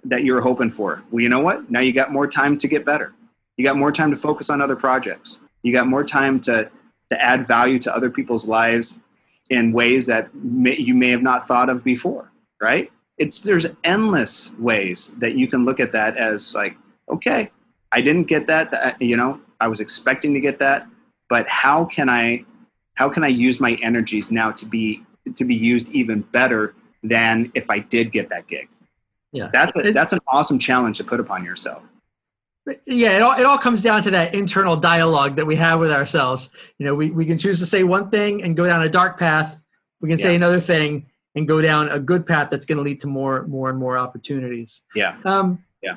[0.04, 2.68] that you were hoping for well you know what now you got more time to
[2.68, 3.12] get better
[3.56, 6.70] you got more time to focus on other projects you got more time to
[7.10, 8.98] to add value to other people's lives
[9.50, 12.30] in ways that may, you may have not thought of before
[12.60, 12.90] right?
[13.16, 16.76] It's there's endless ways that you can look at that as like
[17.10, 17.50] okay
[17.90, 20.86] i didn't get that uh, you know i was expecting to get that
[21.28, 22.44] but how can i
[22.94, 25.02] how can i use my energies now to be
[25.34, 28.68] to be used even better than if i did get that gig?
[29.32, 29.48] Yeah.
[29.52, 31.82] that's a, that's an awesome challenge to put upon yourself
[32.86, 35.90] yeah it all, it all comes down to that internal dialogue that we have with
[35.90, 36.50] ourselves.
[36.78, 39.18] You know we, we can choose to say one thing and go down a dark
[39.18, 39.62] path.
[40.00, 43.00] We can say another thing and go down a good path that's going to lead
[43.00, 44.82] to more more and more opportunities.
[44.94, 45.16] Yeah.
[45.24, 45.96] Um, Yeah.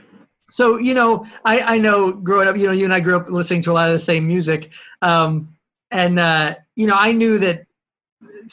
[0.50, 3.30] so you know I, I know growing up you know you and i grew up
[3.30, 4.72] listening to a lot of the same music.
[5.02, 5.56] Um,
[5.92, 7.66] and uh, you know i knew that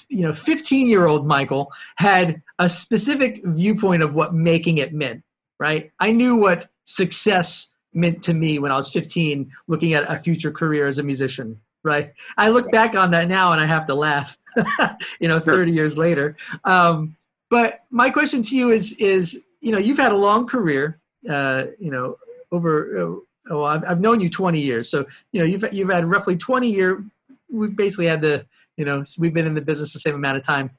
[0.09, 5.22] you know 15 year old michael had a specific viewpoint of what making it meant
[5.59, 5.90] right?
[5.98, 10.51] I knew what success meant to me when i was 15 looking at a future
[10.51, 12.12] career as a musician right?
[12.37, 14.37] I look back on that now and i have to laugh
[15.20, 15.55] you know Sure.
[15.55, 16.37] 30 years later.
[16.64, 17.16] Um,
[17.51, 20.98] but my question to you is is you know you've had a long career
[21.29, 22.16] uh, you know
[22.53, 23.16] over uh,
[23.51, 24.88] oh I've, I've known you 20 years.
[24.88, 27.05] So you know you've you've had roughly 20 year
[27.51, 28.46] we've basically had the
[28.77, 30.70] you know we've been in the business the same amount of time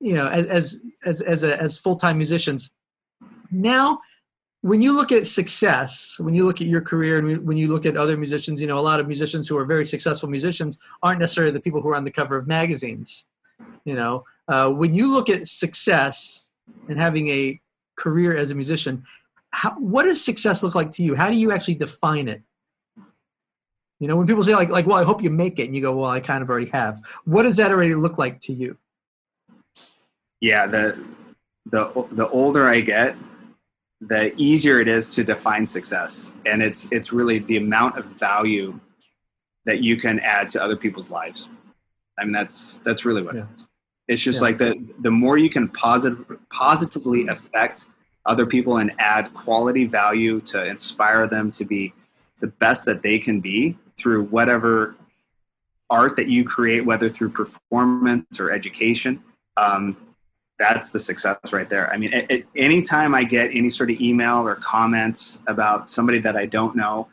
[0.00, 2.70] you know as as as as, a, as full-time musicians.
[3.50, 4.00] Now
[4.64, 7.84] when you look at success when you look at your career and when you look
[7.84, 11.20] at other musicians you know a lot of musicians who are very successful musicians aren't
[11.20, 13.26] necessarily the people who are on the cover of magazines
[13.84, 14.24] you know?
[14.48, 16.50] Uh, when you look at success
[16.88, 17.60] and having a
[17.96, 19.04] career as a musician
[19.50, 21.14] how, what does success look like to you?
[21.14, 22.42] How do you actually define it?
[24.00, 25.80] You know when people say like like well i hope you make it and you
[25.80, 27.00] go well i kind of already have.
[27.24, 28.76] What does that already look like to you?
[30.40, 30.98] Yeah the
[31.66, 33.14] the the older i get
[34.08, 38.78] the easier it is to define success and it's it's really the amount of value
[39.64, 41.48] that you can add to other people's lives
[42.18, 43.42] i mean that's that's really what Yeah.
[43.42, 43.66] it is
[44.08, 44.46] it's just Yeah.
[44.48, 47.86] like the the more you can positive positively affect
[48.26, 51.92] other people and add quality value to inspire them to be
[52.40, 54.96] the best that they can be through whatever
[55.90, 59.22] art that you create whether through performance or education
[59.56, 59.96] um,
[60.58, 61.92] that's the success right there.
[61.92, 66.18] I mean, at, at anytime I get any sort of email or comments about somebody
[66.20, 67.08] that I don't know,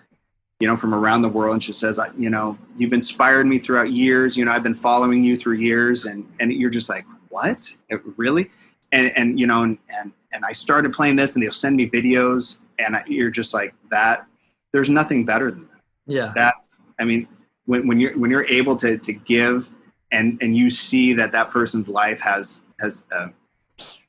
[0.60, 3.58] you know, from around the world, and she says, I- you know, you've inspired me
[3.58, 4.38] throughout years.
[4.38, 8.02] You know, I've been following you through years, and and you're just like, what, It-
[8.18, 8.52] really?
[8.92, 11.90] And and you know, and and and I started playing this, and they'll send me
[11.90, 14.26] videos, and I, you're just like that.
[14.72, 15.68] There's nothing better than that
[16.08, 16.56] yeah that
[16.98, 17.28] i mean
[17.66, 19.70] when, when you're when you're able to to give
[20.12, 23.30] and and you see that that person's life has has a,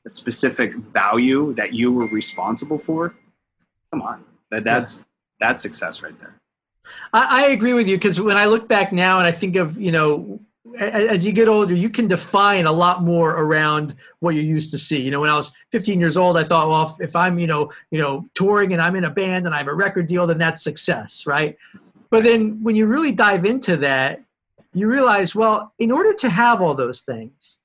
[0.05, 3.13] a specific value that you were responsible for
[3.91, 5.05] come on that that's
[5.39, 6.39] that's success right there
[7.13, 9.79] I, I agree with you because when I look back now and I think of
[9.79, 10.39] you know
[10.79, 14.77] as you get older, you can define a lot more around what you're used to
[14.77, 15.01] see.
[15.01, 17.47] You know, when I was 15 years old, I thought, well, if, if I'm you
[17.47, 20.25] know you know touring and I'm in a band and I have a record deal,
[20.27, 21.57] then that's success, right?
[22.09, 24.23] But then when you really dive into that,
[24.73, 27.59] you realize, well, in order to have all those things,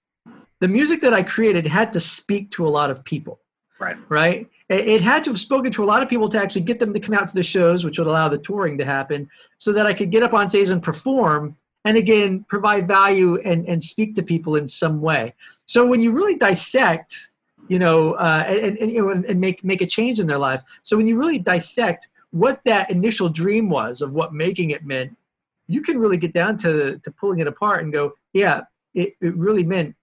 [0.61, 3.41] the music that I created had to speak to a lot of people
[3.79, 4.49] right right?
[4.69, 7.01] It had to have spoken to a lot of people to actually get them to
[7.01, 9.95] come out to the shows, which would allow the touring to happen, so that I
[9.95, 14.23] could get up on stage and perform, and again provide value and and speak to
[14.23, 15.35] people in some way.
[15.67, 17.31] So when you really dissect,
[17.69, 20.39] you know, uh, and, and you know, and, and make make a change in their
[20.39, 20.63] life.
[20.83, 25.17] So when you really dissect what that initial dream was of what making it meant,
[25.67, 29.35] you can really get down to to pulling it apart and go, yeah, it, it
[29.35, 29.95] really meant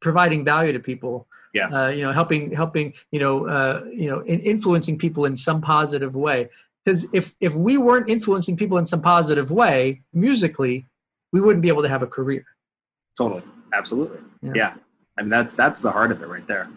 [0.00, 1.68] providing value to people Yeah.
[1.68, 5.60] uh, you know helping helping you know uh, you know in, influencing people in some
[5.60, 6.48] positive way.
[6.84, 10.86] Because if if we weren't influencing people in some positive way musically
[11.32, 12.44] we wouldn't be able to have a career.
[13.16, 13.42] Totally.
[13.74, 14.18] Absolutely.
[14.40, 14.52] Yeah.
[14.54, 14.74] yeah,
[15.18, 16.68] i mean that's that's the heart of it right there.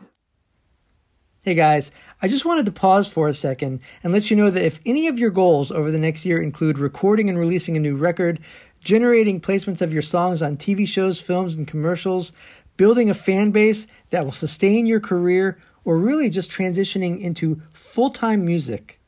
[1.43, 4.63] Hey guys, I just wanted to pause for a second and let you know that
[4.63, 7.95] if any of your goals over the next year include recording and releasing a new
[7.95, 8.39] record,
[8.79, 12.31] generating placements of your songs on TV shows, films, and commercials,
[12.77, 18.09] building a fan base that will sustain your career, or really just transitioning into full
[18.09, 18.99] time music,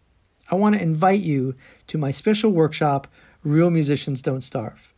[0.52, 1.56] I want to invite you
[1.88, 3.08] to my special workshop,
[3.44, 4.94] Real Musicians Don't Starve.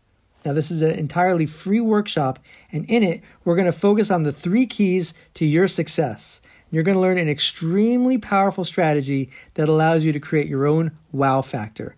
[0.46, 2.40] Now, this is an entirely free workshop,
[2.72, 6.42] and in it, we're going to focus on the three keys to your success.
[6.70, 10.92] You're going to learn an extremely powerful strategy that allows you to create your own
[11.12, 11.96] wow factor.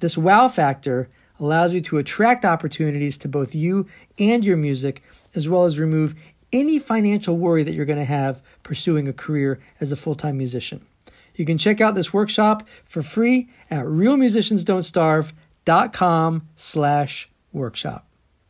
[0.00, 3.86] This wow factor allows you to attract opportunities to both you
[4.18, 5.02] and your music,
[5.34, 6.14] as well as remove
[6.52, 10.36] any financial worry that you're going to have pursuing a career as a full time
[10.36, 10.84] musician.
[11.34, 18.06] You can check out this workshop for free at realmusiciansdon'tstarve.com slash workshop.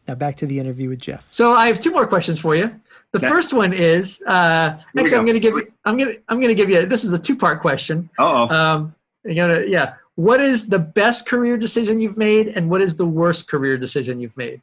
[0.09, 1.29] Now back to the interview with Jeff.
[1.33, 2.68] So I have two more questions for you.
[3.12, 3.29] The Okay.
[3.29, 5.18] first one is uh, actually go.
[5.18, 7.12] I'm going to give you I'm going to I'm going to give you this is
[7.12, 8.11] a two part question.
[8.18, 8.49] Oh.
[8.49, 9.95] Um, you're gonna yeah.
[10.16, 14.21] What is the best career decision you've made, and what is the worst career decision
[14.21, 14.61] you've made?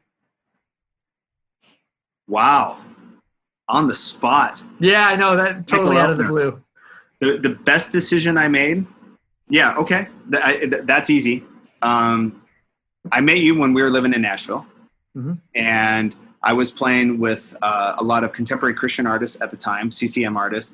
[2.30, 2.78] Wow.
[3.68, 4.62] On the spot.
[4.80, 6.64] Yeah, I know that totally Michael out of the blue.
[7.20, 8.86] The, the best decision I made?
[9.50, 10.08] Yeah, okay.
[10.32, 11.44] Th- I- that's easy.
[11.82, 12.42] Um,
[13.12, 14.66] I met you when we were living in Nashville.
[15.18, 15.40] Mhm.
[15.56, 19.92] And I was playing with uh, a lot of contemporary Christian artists at the time,
[19.92, 20.74] CCM artists.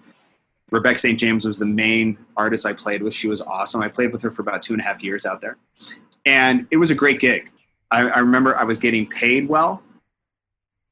[0.72, 1.20] Rebecca St.
[1.20, 3.14] James was the main artist I played with.
[3.14, 3.82] She was awesome.
[3.82, 5.58] I played with her for about two and a half years out there.
[6.26, 7.52] And it was a great gig.
[7.92, 9.82] I, I remember I was getting paid well.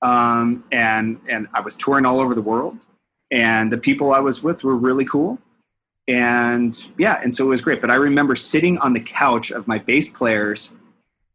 [0.03, 2.77] Um, and, and I was touring all over the world.
[3.31, 5.39] And the people I was with were really cool.
[6.07, 7.81] And yeah, and so it was great.
[7.81, 10.75] But I remember sitting on the couch of my bass player's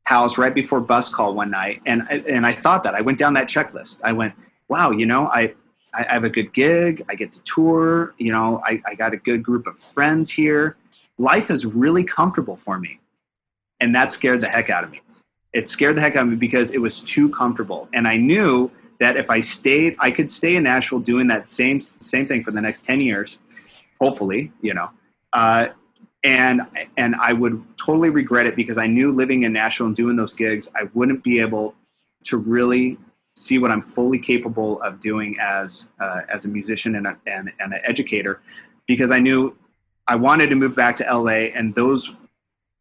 [0.06, 1.80] house right before bus call one night.
[1.86, 2.94] And, and I thought that.
[2.94, 3.98] I went down that checklist.
[4.04, 4.34] I went,
[4.68, 5.54] wow, you know, I,
[5.94, 7.02] I have a good gig.
[7.08, 8.14] I get to tour.
[8.18, 10.76] You know, I, I got a good group of friends here.
[11.16, 13.00] Life is really comfortable for me.
[13.80, 15.00] And that scared the heck out of me.
[15.52, 17.88] It scared the heck out of me because it was too comfortable.
[17.92, 21.80] And I knew that if I stayed, I could stay in Nashville doing that same
[21.80, 23.38] same thing for the next 10 years,
[24.00, 24.90] hopefully, you know.
[25.32, 25.68] Uh,
[26.24, 26.62] and
[26.96, 30.34] and I would totally regret it because I knew living in Nashville and doing those
[30.34, 31.74] gigs, I wouldn't be able
[32.24, 32.98] to really
[33.36, 37.52] see what I'm fully capable of doing as uh, as a musician and, a, and
[37.60, 38.40] and an educator,
[38.86, 39.56] because I knew
[40.08, 42.14] I wanted to move back to LA, and those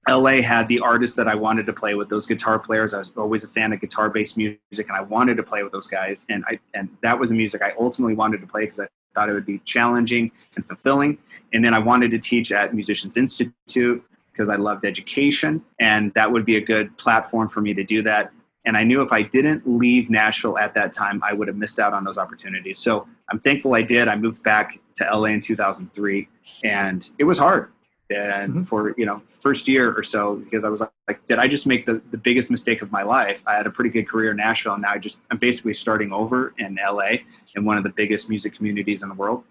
[0.10, 2.10] LA had the artists that I wanted to play with.
[2.10, 5.44] Those guitar players, I was always a fan of guitar-based music, and I wanted to
[5.44, 6.26] play with those guys.
[6.30, 9.30] And I and that was the music I ultimately wanted to play because I thought
[9.30, 11.18] it would be challenging and fulfilling.
[11.54, 16.32] And then I wanted to teach at Musicians Institute because I loved education, and that
[16.32, 18.32] would be a good platform for me to do that.
[18.66, 21.80] And I knew if I didn't leave Nashville at that time, I would have missed
[21.80, 22.78] out on those opportunities.
[22.80, 24.10] So I'm thankful I did.
[24.10, 26.28] I moved back to LA in 2003,
[26.64, 27.72] and it was hard.
[28.10, 28.68] And Mhm.
[28.68, 31.86] for you know first year or so, because I was like, did I just make
[31.86, 33.44] the, the biggest mistake of my life?
[33.46, 36.14] I had a pretty good career in Nashville, and now I just I'm basically starting
[36.14, 37.18] over in LA
[37.56, 39.44] in one of the biggest music communities in the world.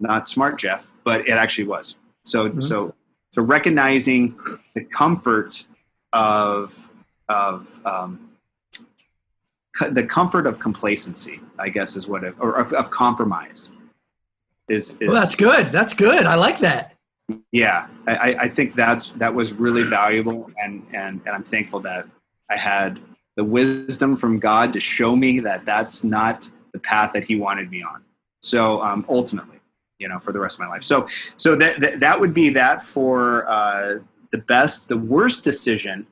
[0.00, 1.98] Not smart, Jeff, but it actually was.
[2.24, 2.62] So Mhm.
[2.62, 2.94] so
[3.32, 4.36] so recognizing
[4.74, 5.66] the comfort
[6.12, 6.90] of
[7.28, 8.30] of um,
[9.92, 13.70] the comfort of complacency, I guess, is what it, or of, of compromise.
[14.68, 15.68] Is, is Well, that's good.
[15.68, 16.26] That's good.
[16.26, 16.94] I like that.
[17.52, 22.06] Yeah I, I- think that's that was really valuable and, and and i'm thankful that
[22.50, 23.00] i had
[23.36, 27.70] the wisdom from god to show me that that's not the path that he wanted
[27.70, 28.02] me on
[28.40, 29.58] so um, ultimately
[29.98, 32.50] you know for the rest of my life so so that that, that would be
[32.50, 33.98] that for uh,
[34.32, 36.06] the best the worst decision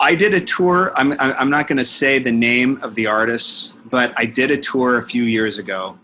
[0.00, 0.92] I did a tour.
[0.94, 4.52] I'm, I'm I'm not going to say the name of the artist, but I did
[4.52, 5.98] a tour a few years ago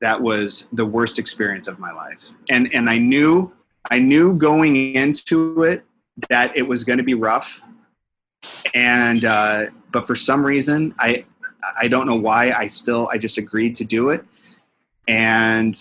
[0.00, 2.30] that was the worst experience of my life.
[2.48, 3.52] And and i knew
[3.90, 5.84] i knew going into it
[6.28, 7.62] that it was going to be rough.
[8.74, 11.24] And uh, but for some reason i
[11.80, 14.24] i don't know why i still i just agreed to do it.
[15.08, 15.74] And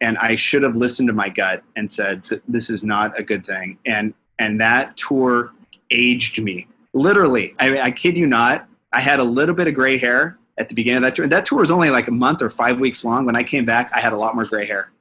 [0.00, 3.46] and i should have listened to my gut and said this is not a good
[3.46, 3.78] thing.
[3.86, 5.52] And and that tour
[5.90, 6.66] aged me.
[6.92, 10.68] Literally i, I kid you not i had a little bit of gray hair at
[10.68, 11.26] the beginning of that tour.
[11.26, 13.24] That tour was only like a month or five weeks long.
[13.24, 14.92] When I came back, I had a lot more gray hair.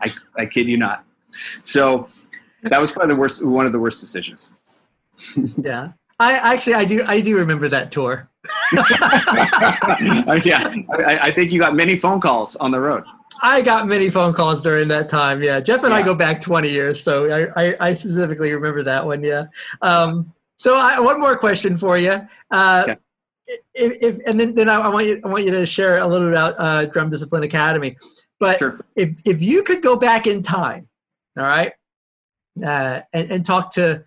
[0.00, 1.04] I, I kid you not.
[1.62, 2.08] So
[2.62, 4.50] that was probably the worst, one of the worst decisions.
[5.56, 5.92] Yeah.
[6.20, 8.28] I actually I do I do remember that tour.
[10.44, 13.04] Yeah, I, I think you got many phone calls on the road.
[13.40, 15.42] I got many phone calls during that time.
[15.44, 19.06] Yeah, Jeff and I go back 20 years, so I, I, I specifically remember that
[19.06, 19.22] one.
[19.22, 19.44] Yeah.
[19.80, 22.16] Um, so I, one more question for you.
[22.50, 22.96] Uh, Okay.
[23.48, 26.06] If, if and then, then I, I want you I want you to share a
[26.06, 27.96] little bit about uh, Drum Discipline Academy.
[28.38, 28.80] But Sure.
[28.94, 30.88] if if you could go back in time,
[31.36, 31.72] all right,
[32.64, 34.04] uh, and, and talk to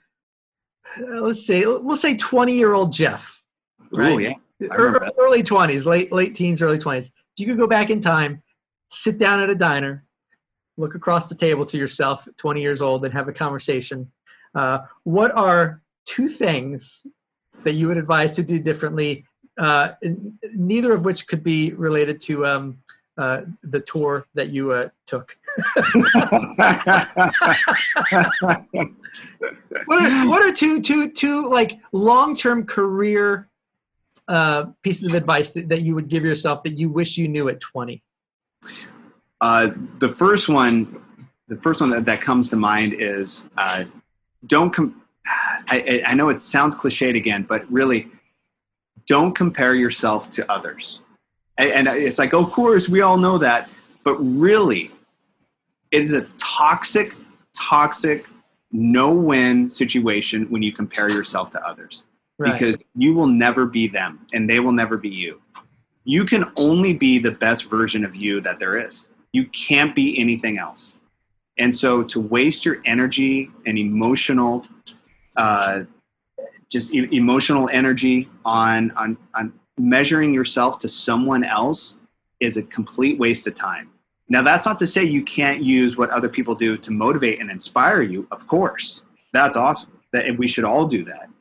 [0.98, 3.44] uh, let's say we'll say 20 year old Jeff,
[3.92, 4.12] right?
[4.14, 4.34] Ooh, yeah.
[4.70, 5.14] I remember Ear- that.
[5.18, 7.08] early 20s, late late teens, early 20s.
[7.08, 8.44] If you could go back in time,
[8.89, 10.06] sit down at a diner,
[10.78, 14.12] look across the table to yourself, 20 years old, and have a conversation.
[14.54, 17.06] Uh, what are two things
[17.64, 19.26] that you would advise to do differently?
[19.62, 19.93] Uh,
[20.55, 22.80] neither of which could be related to um,
[23.16, 25.38] uh, the tour that you uh, took.
[29.86, 33.49] what are what are two two two like long term career
[34.28, 37.47] uh, pieces of advice that, that you would give yourself that you wish you knew
[37.47, 38.01] at twenty?
[39.41, 41.03] Uh, the first one,
[41.49, 43.84] the first one that, that comes to mind is uh,
[44.47, 44.74] don't.
[44.74, 45.03] Com-
[45.68, 48.09] I, I know it sounds cliched again, but really,
[49.12, 51.01] don't compare yourself to others.
[51.57, 53.70] And, and it's like, of course, we all know that,
[54.05, 54.89] but really,
[55.91, 57.14] it's a toxic,
[57.53, 58.30] toxic,
[58.72, 62.05] no-win situation when you compare yourself to others
[62.39, 62.53] Right.
[62.53, 65.41] because you will never be them and they will never be you.
[66.05, 69.09] You can only be the best version of you that there is.
[69.34, 70.97] You can't be anything else.
[71.59, 74.66] And so to waste your energy and emotional,
[75.36, 75.82] uh,
[76.72, 81.98] just e- emotional energy on, on, on measuring yourself to someone else
[82.40, 83.90] is a complete waste of time.
[84.30, 87.52] Now, that's not to say you can't use what other people do to motivate and
[87.52, 88.28] inspire you.
[88.32, 89.02] Of course,
[89.34, 89.92] that's awesome.
[90.14, 91.32] That we should all do that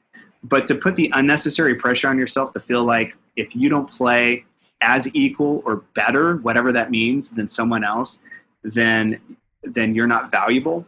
[0.42, 4.44] but to put the unnecessary pressure on yourself to feel like if you don't play
[4.82, 8.18] as equal or better whatever that means than someone else
[8.62, 9.20] then
[9.62, 10.86] then you're not valuable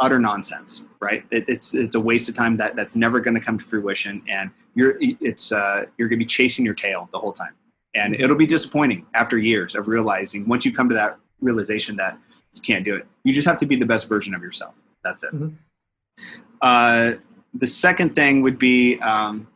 [0.00, 1.24] utter nonsense right?
[1.30, 4.22] It, it's it's a waste of time that that's never going to come to fruition
[4.28, 7.54] and you're it's uh, you're going to be chasing your tail the whole time.
[7.94, 12.18] And it'll be disappointing after years of realizing once you come to that realization that
[12.52, 14.74] you can't do it you just have to be the best version of yourself.
[15.04, 15.32] That's it.
[15.32, 15.54] Mhm.
[16.60, 17.12] uh,
[17.54, 19.48] the second thing would be um,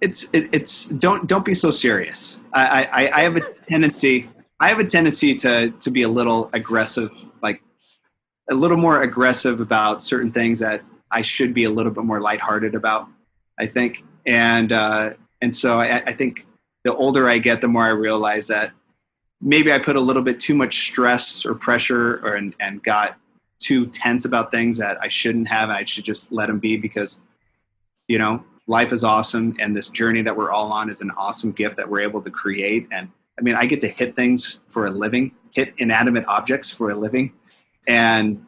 [0.00, 2.40] it's it, it's don't don't be so serious.
[2.52, 4.28] I, I I have a tendency
[4.60, 7.12] I have a tendency to to be a little aggressive,
[7.42, 7.62] like
[8.50, 12.20] a little more aggressive about certain things that I should be a little bit more
[12.20, 13.08] lighthearted about.
[13.58, 16.46] I think, and uh, and so I, I think
[16.82, 18.72] the older I get, the more I realize that
[19.40, 23.16] maybe I put a little bit too much stress or pressure, or and, and got
[23.60, 25.70] too tense about things that I shouldn't have.
[25.70, 27.20] I should just let them be because,
[28.08, 31.52] you know, life is awesome, and this journey that we're all on is an awesome
[31.52, 32.88] gift that we're able to create.
[32.90, 36.90] And I mean, I get to hit things for a living, hit inanimate objects for
[36.90, 37.32] a living,
[37.86, 38.44] and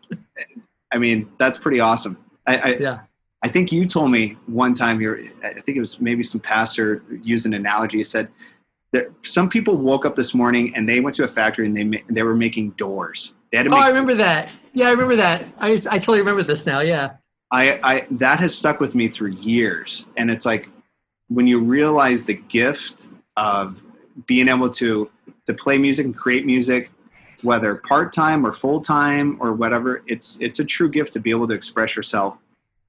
[0.93, 2.17] I mean that's pretty awesome.
[2.47, 2.99] I, I, Yeah.
[3.43, 7.03] I think you told me one time you're I think it was maybe some pastor
[7.23, 7.99] used an analogy.
[7.99, 8.29] He said
[8.93, 12.03] that some people woke up this morning and they went to a factory and they
[12.09, 13.35] they were making doors.
[13.51, 14.49] They had to Oh, I remember that.
[14.73, 15.47] Yeah, I remember that.
[15.59, 16.81] I just, I totally remember this now.
[16.81, 17.17] Yeah.
[17.51, 20.71] I, I that has stuck with me through years and it's like
[21.29, 23.83] when you realize the gift of
[24.27, 25.11] being able to
[25.47, 26.91] to play music and create music
[27.43, 31.55] whether part-time or full-time or whatever it's it's a true gift to be able to
[31.55, 32.37] express yourself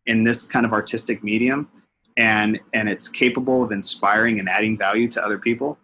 [0.05, 1.69] in this kind of artistic medium
[2.15, 5.77] and and it's capable of inspiring and adding value to other people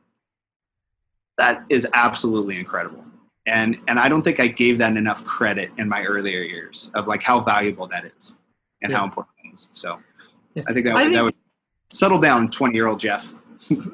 [1.37, 3.03] that is absolutely incredible
[3.45, 7.07] and and i don't think i gave that enough credit in my earlier years of
[7.07, 8.33] like how valuable that is
[8.81, 8.99] and Yeah.
[8.99, 9.99] how important it is so
[10.55, 10.63] Yeah.
[10.67, 11.35] i think that, I would that think- would
[11.91, 13.33] settle down 20 year old jeff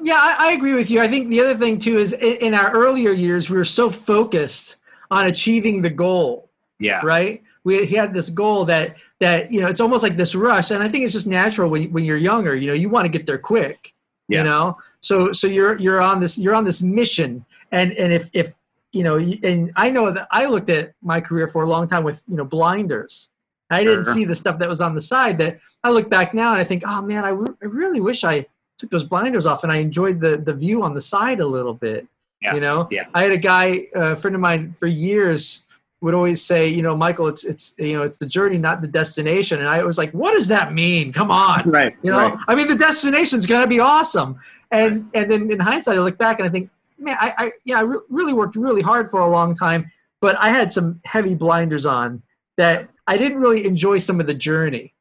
[0.02, 1.00] Yeah, I, I agree with you.
[1.00, 3.90] I think the other thing too is in, in our earlier years, we were so
[3.90, 4.76] focused
[5.10, 6.48] on achieving the goal,
[6.78, 7.42] yeah right?
[7.64, 10.82] We he had this goal that that you know it's almost like this rush, and
[10.82, 12.54] I think it's just natural when when you're younger.
[12.56, 13.92] You know, you want to get there quick.
[14.28, 14.38] Yeah.
[14.38, 18.30] You know, so so you're you're on this you're on this mission, and and if
[18.32, 18.54] if
[18.92, 22.02] you know, and I know that I looked at my career for a long time
[22.04, 23.28] with you know blinders.
[23.72, 24.14] I didn't Sure.
[24.14, 25.38] see the stuff that was on the side.
[25.38, 28.24] That I look back now and I think, oh man, I, re- I really wish
[28.24, 28.46] I
[28.80, 31.74] took those blinders off and I enjoyed the the view on the side a little
[31.74, 32.06] bit.
[32.42, 33.04] Yeah, You know, yeah.
[33.12, 35.66] I had a guy, uh, a friend of mine, for years
[36.00, 38.88] would always say, you know, Michael, it's it's you know, it's the journey, not the
[38.88, 39.58] destination.
[39.58, 41.12] And I was like, what does that mean?
[41.12, 41.68] Come on.
[41.70, 42.38] right You know, right.
[42.48, 44.40] I mean, the destination's going to be awesome.
[44.70, 47.78] And and then in hindsight, I look back and I think, man, I, I yeah,
[47.78, 51.34] I re- really worked really hard for a long time, but I had some heavy
[51.34, 52.22] blinders on
[52.56, 54.94] that I didn't really enjoy some of the journey.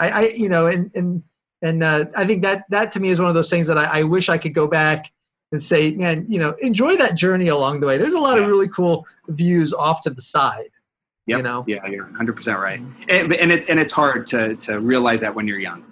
[0.00, 1.22] I, I you know, and and
[1.62, 4.00] and uh, I think that that to me is one of those things that I,
[4.00, 5.12] I wish I could go back
[5.50, 7.96] and say, man, you know, enjoy that journey along the way.
[7.98, 8.44] There's a lot Yeah.
[8.44, 10.70] of really cool views off to the side.
[11.26, 11.36] Yep.
[11.36, 12.80] You know, yeah you're 100% right
[13.10, 15.84] and, and, it, and it's hard to, to realize that when you're young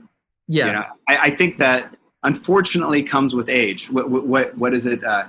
[0.48, 4.86] yeah, you know I, I think that unfortunately comes with age what what, what, is
[4.86, 5.26] it uh,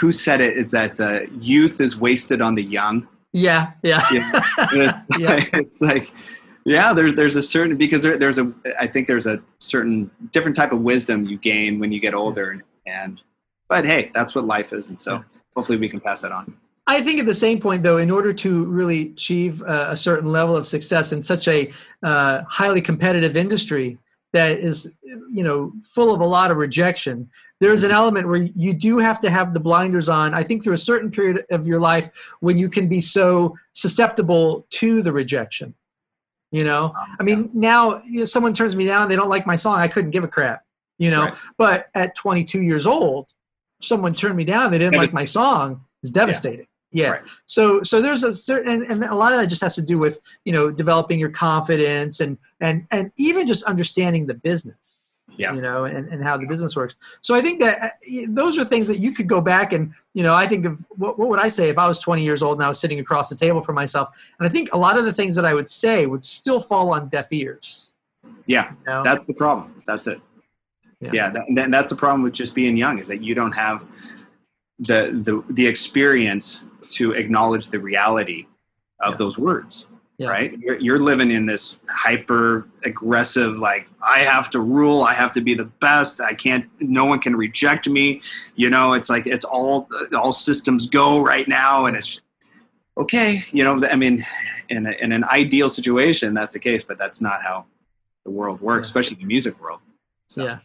[0.00, 4.42] who said it it's that uh, youth is wasted on the young yeah, yeah, Yeah.
[5.16, 5.44] Yeah.
[5.52, 6.10] it's like
[6.68, 10.56] yeah there's there's a certain because there, there's a i think there's a certain different
[10.56, 13.22] type of wisdom you gain when you get older and, and
[13.68, 15.22] but hey that's what life is and so Yeah.
[15.56, 16.54] hopefully we can pass that on.
[16.86, 20.56] I think at the same point, though, in order to really achieve a certain level
[20.56, 21.70] of success in such a
[22.02, 23.98] uh, highly competitive industry,
[24.32, 24.92] that is
[25.32, 27.28] you know full of a lot of rejection
[27.60, 30.74] there's an element where you do have to have the blinders on i think through
[30.74, 32.10] a certain period of your life
[32.40, 35.74] when you can be so susceptible to the rejection
[36.50, 36.92] you know?
[36.96, 39.80] Oh, I mean now you know, someone turns me down they don't like my song
[39.80, 40.64] i couldn't give a crap
[40.98, 41.24] you know?
[41.24, 41.34] Right.
[41.56, 43.28] but at 22 years old
[43.80, 47.10] someone turned me down they didn't like my song It's devastating yeah.
[47.10, 47.22] Right.
[47.44, 49.98] so so there's a certain and, and a lot of that just has to do
[49.98, 54.97] with you know developing your confidence and and and even just understanding the business
[55.38, 55.54] Yeah.
[55.54, 57.88] you know and, and how the business works so i think that uh,
[58.28, 61.16] those are things that you could go back and you know i think of what,
[61.18, 63.28] what would i say if i was 20 years old and i was sitting across
[63.28, 64.08] the table from myself
[64.40, 66.90] and i think a lot of the things that i would say would still fall
[66.92, 67.92] on deaf ears
[68.46, 69.02] Yeah, you know?
[69.04, 69.80] that's the problem.
[69.86, 70.20] That's it.
[71.00, 71.10] Yeah.
[71.12, 73.86] Yeah, that, that- that's the problem with just being young is that you don't have
[74.90, 76.64] the the the experience
[76.98, 78.46] to acknowledge the reality
[79.06, 79.16] of Yeah.
[79.22, 79.86] those words.
[80.18, 80.30] Yeah.
[80.30, 80.58] Right?
[80.58, 85.40] You're, you're living in this hyper aggressive, like I have to rule, I have to
[85.40, 86.20] be the best.
[86.20, 86.66] I can't.
[86.80, 88.20] No one can reject me.
[88.56, 92.20] You know, it's like it's all all systems go right now, and it's
[92.96, 93.42] okay.
[93.52, 94.24] You know, I mean,
[94.68, 97.66] in a, in an ideal situation, that's the case, but that's not how
[98.24, 98.90] the world works, Yeah.
[98.90, 99.80] especially the music world.
[100.28, 100.58] So, Yeah.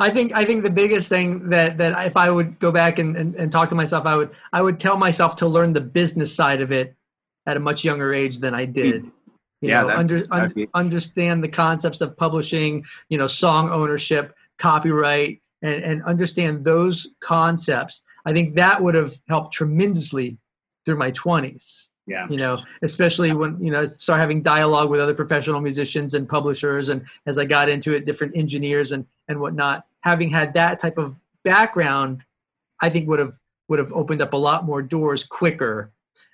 [0.00, 3.16] I think I think the biggest thing that that if I would go back and,
[3.16, 6.34] and, and talk to myself, I would I would tell myself to learn the business
[6.34, 6.94] side of it
[7.46, 9.04] at a much younger age than I did.
[9.04, 9.10] You
[9.62, 9.68] Hmm.
[9.68, 14.34] Yeah, know, that- under, un, be- understand the concepts of publishing, you know, song ownership,
[14.58, 18.04] copyright, and, and understand those concepts.
[18.26, 20.38] I think that would have helped tremendously
[20.84, 22.26] through my twenties yeah.
[22.28, 26.28] you know especially when you know I start having dialogue with other professional musicians and
[26.28, 30.78] publishers and as i got into it different engineers and and whatnot having had that
[30.78, 32.22] type of background
[32.82, 33.38] i think would have
[33.68, 35.90] would have opened up a lot more doors quicker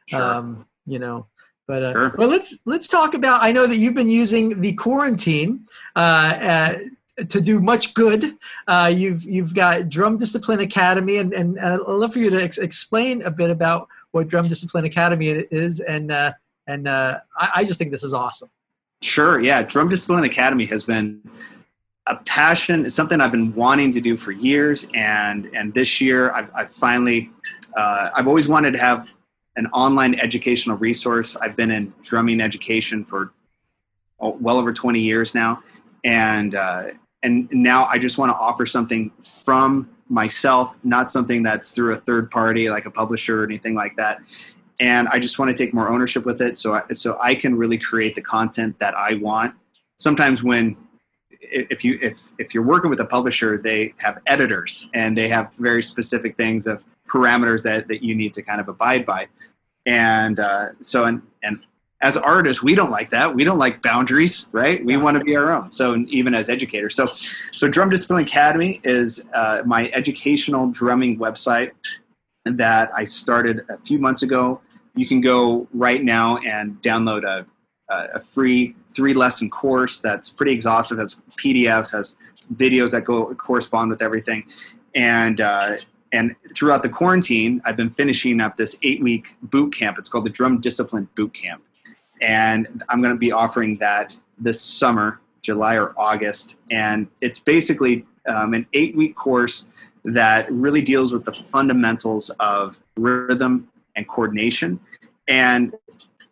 [0.07, 0.21] Sure.
[0.21, 1.27] um you know
[1.67, 2.15] but uh, Sure.
[2.17, 5.67] but let's let's talk about i know that you've been using the quarantine
[5.97, 6.79] uh, uh
[7.29, 8.37] to do much good.
[8.67, 12.43] Uh, you've you've got Drum Discipline Academy, and and uh, I'd love for you to
[12.43, 16.33] ex- explain a bit about what Drum Discipline Academy is, and uh,
[16.67, 18.51] and uh, I, I just think this is awesome.
[19.03, 19.41] Sure.
[19.41, 19.63] Yeah.
[19.63, 21.23] Drum Discipline Academy has been
[22.07, 22.87] a passion.
[22.87, 26.73] It's something I've been wanting to do for years, and and this year I've, I've
[26.73, 27.31] finally.
[27.77, 29.09] Uh, I've always wanted to have
[29.57, 31.37] an online educational resource.
[31.37, 33.33] I've been in drumming education for
[34.21, 35.63] oh, well over 20 years now,
[36.05, 36.89] and uh,
[37.23, 41.97] and now I just want to offer something from myself, not something that's through a
[41.97, 44.21] third party like a publisher or anything like that.
[44.81, 47.55] And I just want to take more ownership with it, so I, so I can
[47.55, 49.55] really create the content that I want.
[49.99, 50.77] Sometimes when
[51.41, 55.55] if you if if you're working with a publisher, they have editors and they have
[55.57, 59.27] very specific things of parameters that that you need to kind of abide by.
[59.87, 61.65] And uh, so and and
[62.03, 63.35] as artists, we don't like that.
[63.35, 64.83] We don't like boundaries, right?
[64.85, 65.71] We want to be our own.
[65.71, 67.07] So even as educators, so
[67.53, 71.73] so Drum Discipline Academy is uh, my educational drumming website
[72.45, 74.61] that I started a few months ago.
[74.95, 77.47] You can go right now and download a
[77.91, 80.99] a free three lesson course that's pretty exhaustive.
[80.99, 82.17] Has PDFs, has
[82.55, 84.47] videos that go correspond with everything,
[84.95, 85.77] and uh,
[86.13, 89.99] and throughout the quarantine, I've been finishing up this eight week boot camp.
[89.99, 91.63] It's called the Drum Discipline Boot Camp,
[92.21, 98.07] and I'm going to be offering that this summer, July or August, and it's basically
[98.27, 99.67] um, an eight week course
[100.05, 104.81] that really deals with the fundamentals of rhythm and coordination.
[105.29, 105.75] And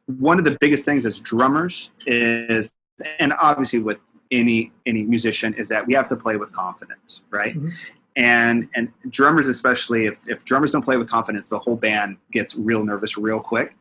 [0.06, 2.74] one of the biggest things as drummers is,
[3.18, 3.98] and obviously with
[4.30, 7.54] any any musician, is that we have to play with confidence, right?
[7.54, 7.90] Mhm.
[8.18, 12.56] And and drummers especially, if, if drummers don't play with confidence, the whole band gets
[12.56, 13.76] real nervous real quick.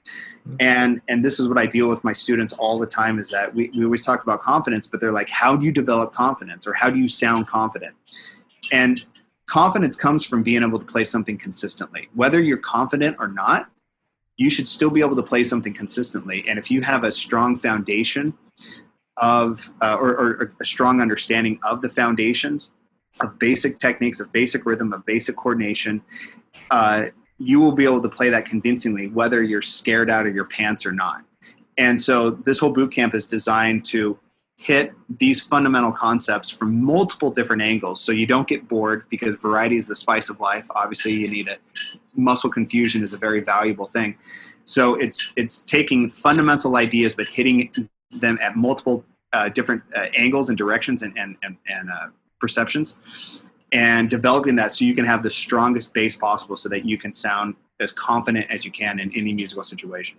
[0.48, 0.56] Mhm.
[0.60, 3.54] And and this is what I deal with my students all the time is that
[3.56, 6.74] we, we always talk about confidence, but they're like, how do you develop confidence or
[6.74, 7.96] how do you sound confident?
[8.72, 9.04] And
[9.48, 12.08] confidence comes from being able to play something consistently.
[12.14, 13.72] Whether you're confident or not,
[14.36, 16.46] you should still be able to play something consistently.
[16.48, 18.36] And if you have a strong foundation
[19.18, 22.70] of, uh, or, or a strong understanding of the foundations
[23.20, 26.02] of basic techniques, of basic rhythm, of basic coordination,
[26.72, 27.08] uh,
[27.38, 30.86] you will be able to play that convincingly, whether you're scared out of your pants
[30.86, 31.24] or not.
[31.78, 34.18] And so this whole boot camp is designed to
[34.58, 39.78] hit these fundamental concepts from multiple different angles so you don't get bored because variety
[39.78, 41.62] is the spice of life obviously you need it
[42.16, 44.18] muscle confusion is a very valuable thing
[44.66, 47.72] so it's it's taking fundamental ideas but hitting
[48.20, 52.08] them at multiple uh, different uh, angles and directions and and and, and uh,
[52.40, 56.98] perceptions and developing that so you can have the strongest bass possible so that you
[56.98, 60.18] can sound as confident as you can in any musical situation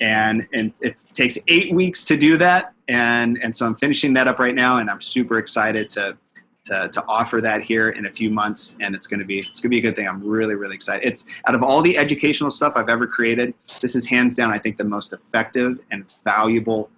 [0.00, 4.28] and and it takes eight weeks to do that and and so I'm finishing that
[4.28, 6.16] up right now, and I'm super excited to
[6.64, 9.60] to, to offer that here in a few months, and it's going to be it's
[9.60, 10.08] going to be a good thing.
[10.08, 11.06] I'm really really excited.
[11.06, 14.58] It's out of all the educational stuff I've ever created, this is hands down I
[14.58, 16.90] think the most effective and valuable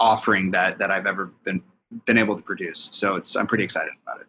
[0.00, 1.62] offering that that I've ever been
[2.06, 2.88] been able to produce.
[2.92, 4.26] So it's I'm pretty excited about it.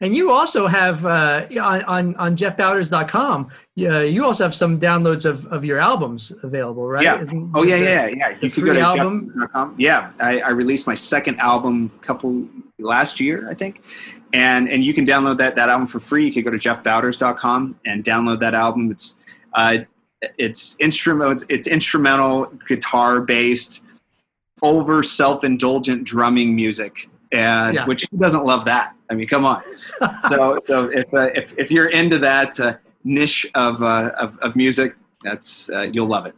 [0.00, 3.48] And you also have uh, on on, on jeffbowders.com.
[3.80, 7.04] Uh, you also have some downloads of, of your albums available, right?
[7.04, 7.20] Yeah.
[7.20, 8.38] Isn't- Oh yeah, the- yeah, yeah.
[8.40, 9.30] You could go to album?
[9.32, 9.76] jeff.com.
[9.78, 12.48] Yeah, I, I released my second album couple
[12.80, 13.82] last year, I think,
[14.32, 16.26] and and you can download that that album for free.
[16.26, 18.90] You could go to jeffbowders.com and download that album.
[18.90, 19.16] It's
[19.54, 19.78] uh,
[20.38, 21.32] it's instrumental.
[21.32, 23.84] It's, it's instrumental, guitar based,
[24.62, 27.86] over self indulgent drumming music, and Yeah.
[27.86, 28.94] which who doesn't love that?
[29.10, 29.62] I mean, come on.
[30.28, 34.56] so so if uh, if if you're into that uh, niche of, uh, of of
[34.56, 36.34] music, that's uh, you'll love it.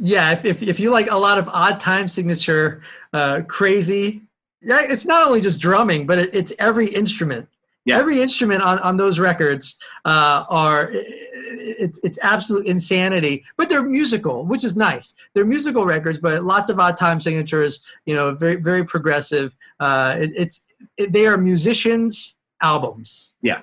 [0.00, 4.22] Yeah, if, if, if you like a lot of odd time signature, uh, crazy,
[4.62, 7.48] yeah, it's not only just drumming, but it, it's every instrument.
[7.88, 7.98] Yeah.
[7.98, 14.44] Every instrument on, on those records uh, are it, it's absolute insanity, but they're musical,
[14.44, 15.14] which is nice.
[15.32, 17.86] They're musical records, but lots of odd time signatures.
[18.04, 19.56] You know, very very progressive.
[19.80, 20.66] Uh, it, it's
[20.98, 23.36] it, they are musicians' albums.
[23.40, 23.60] Yeah.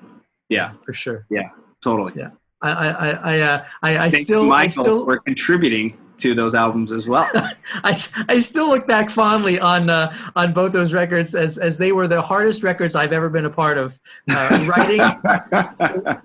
[0.49, 0.73] Yeah.
[0.82, 1.28] for sure.
[1.30, 1.49] Yeah,
[1.84, 2.13] totally.
[2.15, 2.32] Yeah.
[2.63, 6.55] I I I I, uh, I, I still I Michael still for contributing to those
[6.55, 7.30] albums as well.
[7.84, 7.97] I,
[8.30, 12.07] I still look back fondly on uh, on both those records as as they were
[12.07, 13.99] the hardest records I've ever been a part of
[14.30, 15.01] uh, writing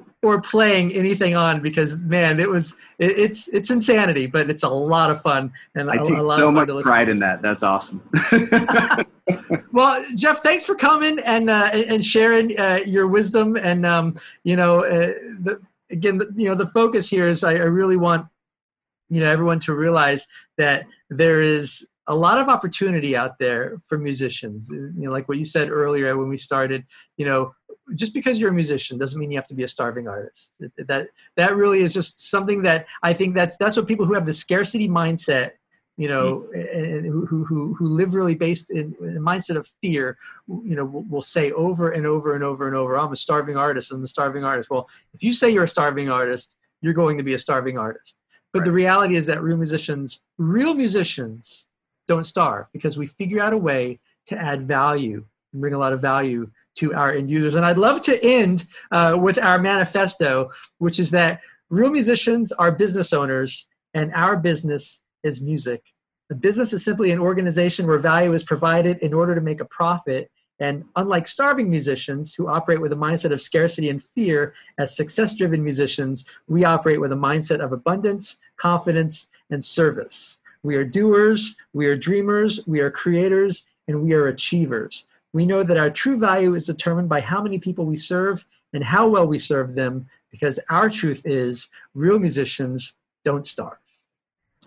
[0.23, 4.69] or playing anything on because man it was it, it's it's insanity but it's a
[4.69, 7.09] lot of fun and I a, take a lot so of fun much to pride
[7.09, 7.41] in that.
[7.41, 8.03] That's awesome.
[9.73, 14.15] well jeff thanks for coming and uh, and and sharing uh, your wisdom and um,
[14.45, 15.61] you know uh, the,
[15.91, 18.27] again you know the focus here is I, I really want
[19.11, 23.99] you know everyone to realize that there is a lot of opportunity out there for
[23.99, 24.71] musicians.
[24.71, 26.85] You know like what you said earlier when we started
[27.17, 27.53] you know
[27.95, 30.63] just because you're a musician doesn't mean you have to be a starving artist.
[30.79, 34.27] That that really is just something that i think that's that's what people who have
[34.27, 35.53] the scarcity mindset
[35.97, 36.79] you know mm-hmm.
[36.79, 40.17] and who, who who who live really based in, in a mindset of fear
[40.49, 43.57] you know will, will say over and over and over and over i'm a starving
[43.57, 44.71] artist i'm a starving artist.
[44.71, 48.17] Well if you say you're a starving artist you're going to be a starving artist
[48.53, 51.67] but the reality is that real musicians real musicians
[52.09, 55.93] don't starve because we figure out a way to add value and bring a lot
[55.93, 57.55] of value to our end users.
[57.55, 62.73] And i'd love to end uh, with our manifesto which is that real musicians are
[62.73, 65.93] business owners and our business is music.
[66.31, 69.65] A business is simply an organization where value is provided in order to make a
[69.65, 70.31] profit
[70.61, 75.35] and unlike starving musicians who operate with a mindset of scarcity and fear as success
[75.35, 81.57] driven musicians we operate with a mindset of abundance confidence and service we are doers,
[81.73, 85.07] we are dreamers, we are creators, and we are achievers.
[85.33, 88.85] We know that our true value is determined by how many people we serve and
[88.85, 92.95] how well we serve them, because our truth is real musicians
[93.25, 93.79] don't starve.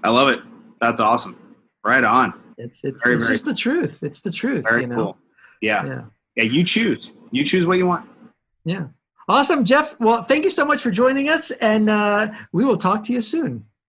[0.03, 0.39] I love it.
[0.79, 1.37] That's awesome.
[1.83, 2.33] Right on.
[2.57, 4.03] It's it's, Very, it's very just the truth.
[4.03, 4.63] It's the truth.
[4.63, 4.95] Very you know?
[4.95, 5.17] cool.
[5.63, 5.85] Yeah.
[5.85, 6.01] Yeah.
[6.35, 6.43] Yeah.
[6.43, 7.11] You choose.
[7.31, 8.07] You choose what you want.
[8.65, 8.87] Yeah.
[9.29, 9.97] Awesome, Jeff.
[9.99, 13.21] Well, thank you so much for joining us, and uh, we will talk to you
[13.21, 13.65] soon.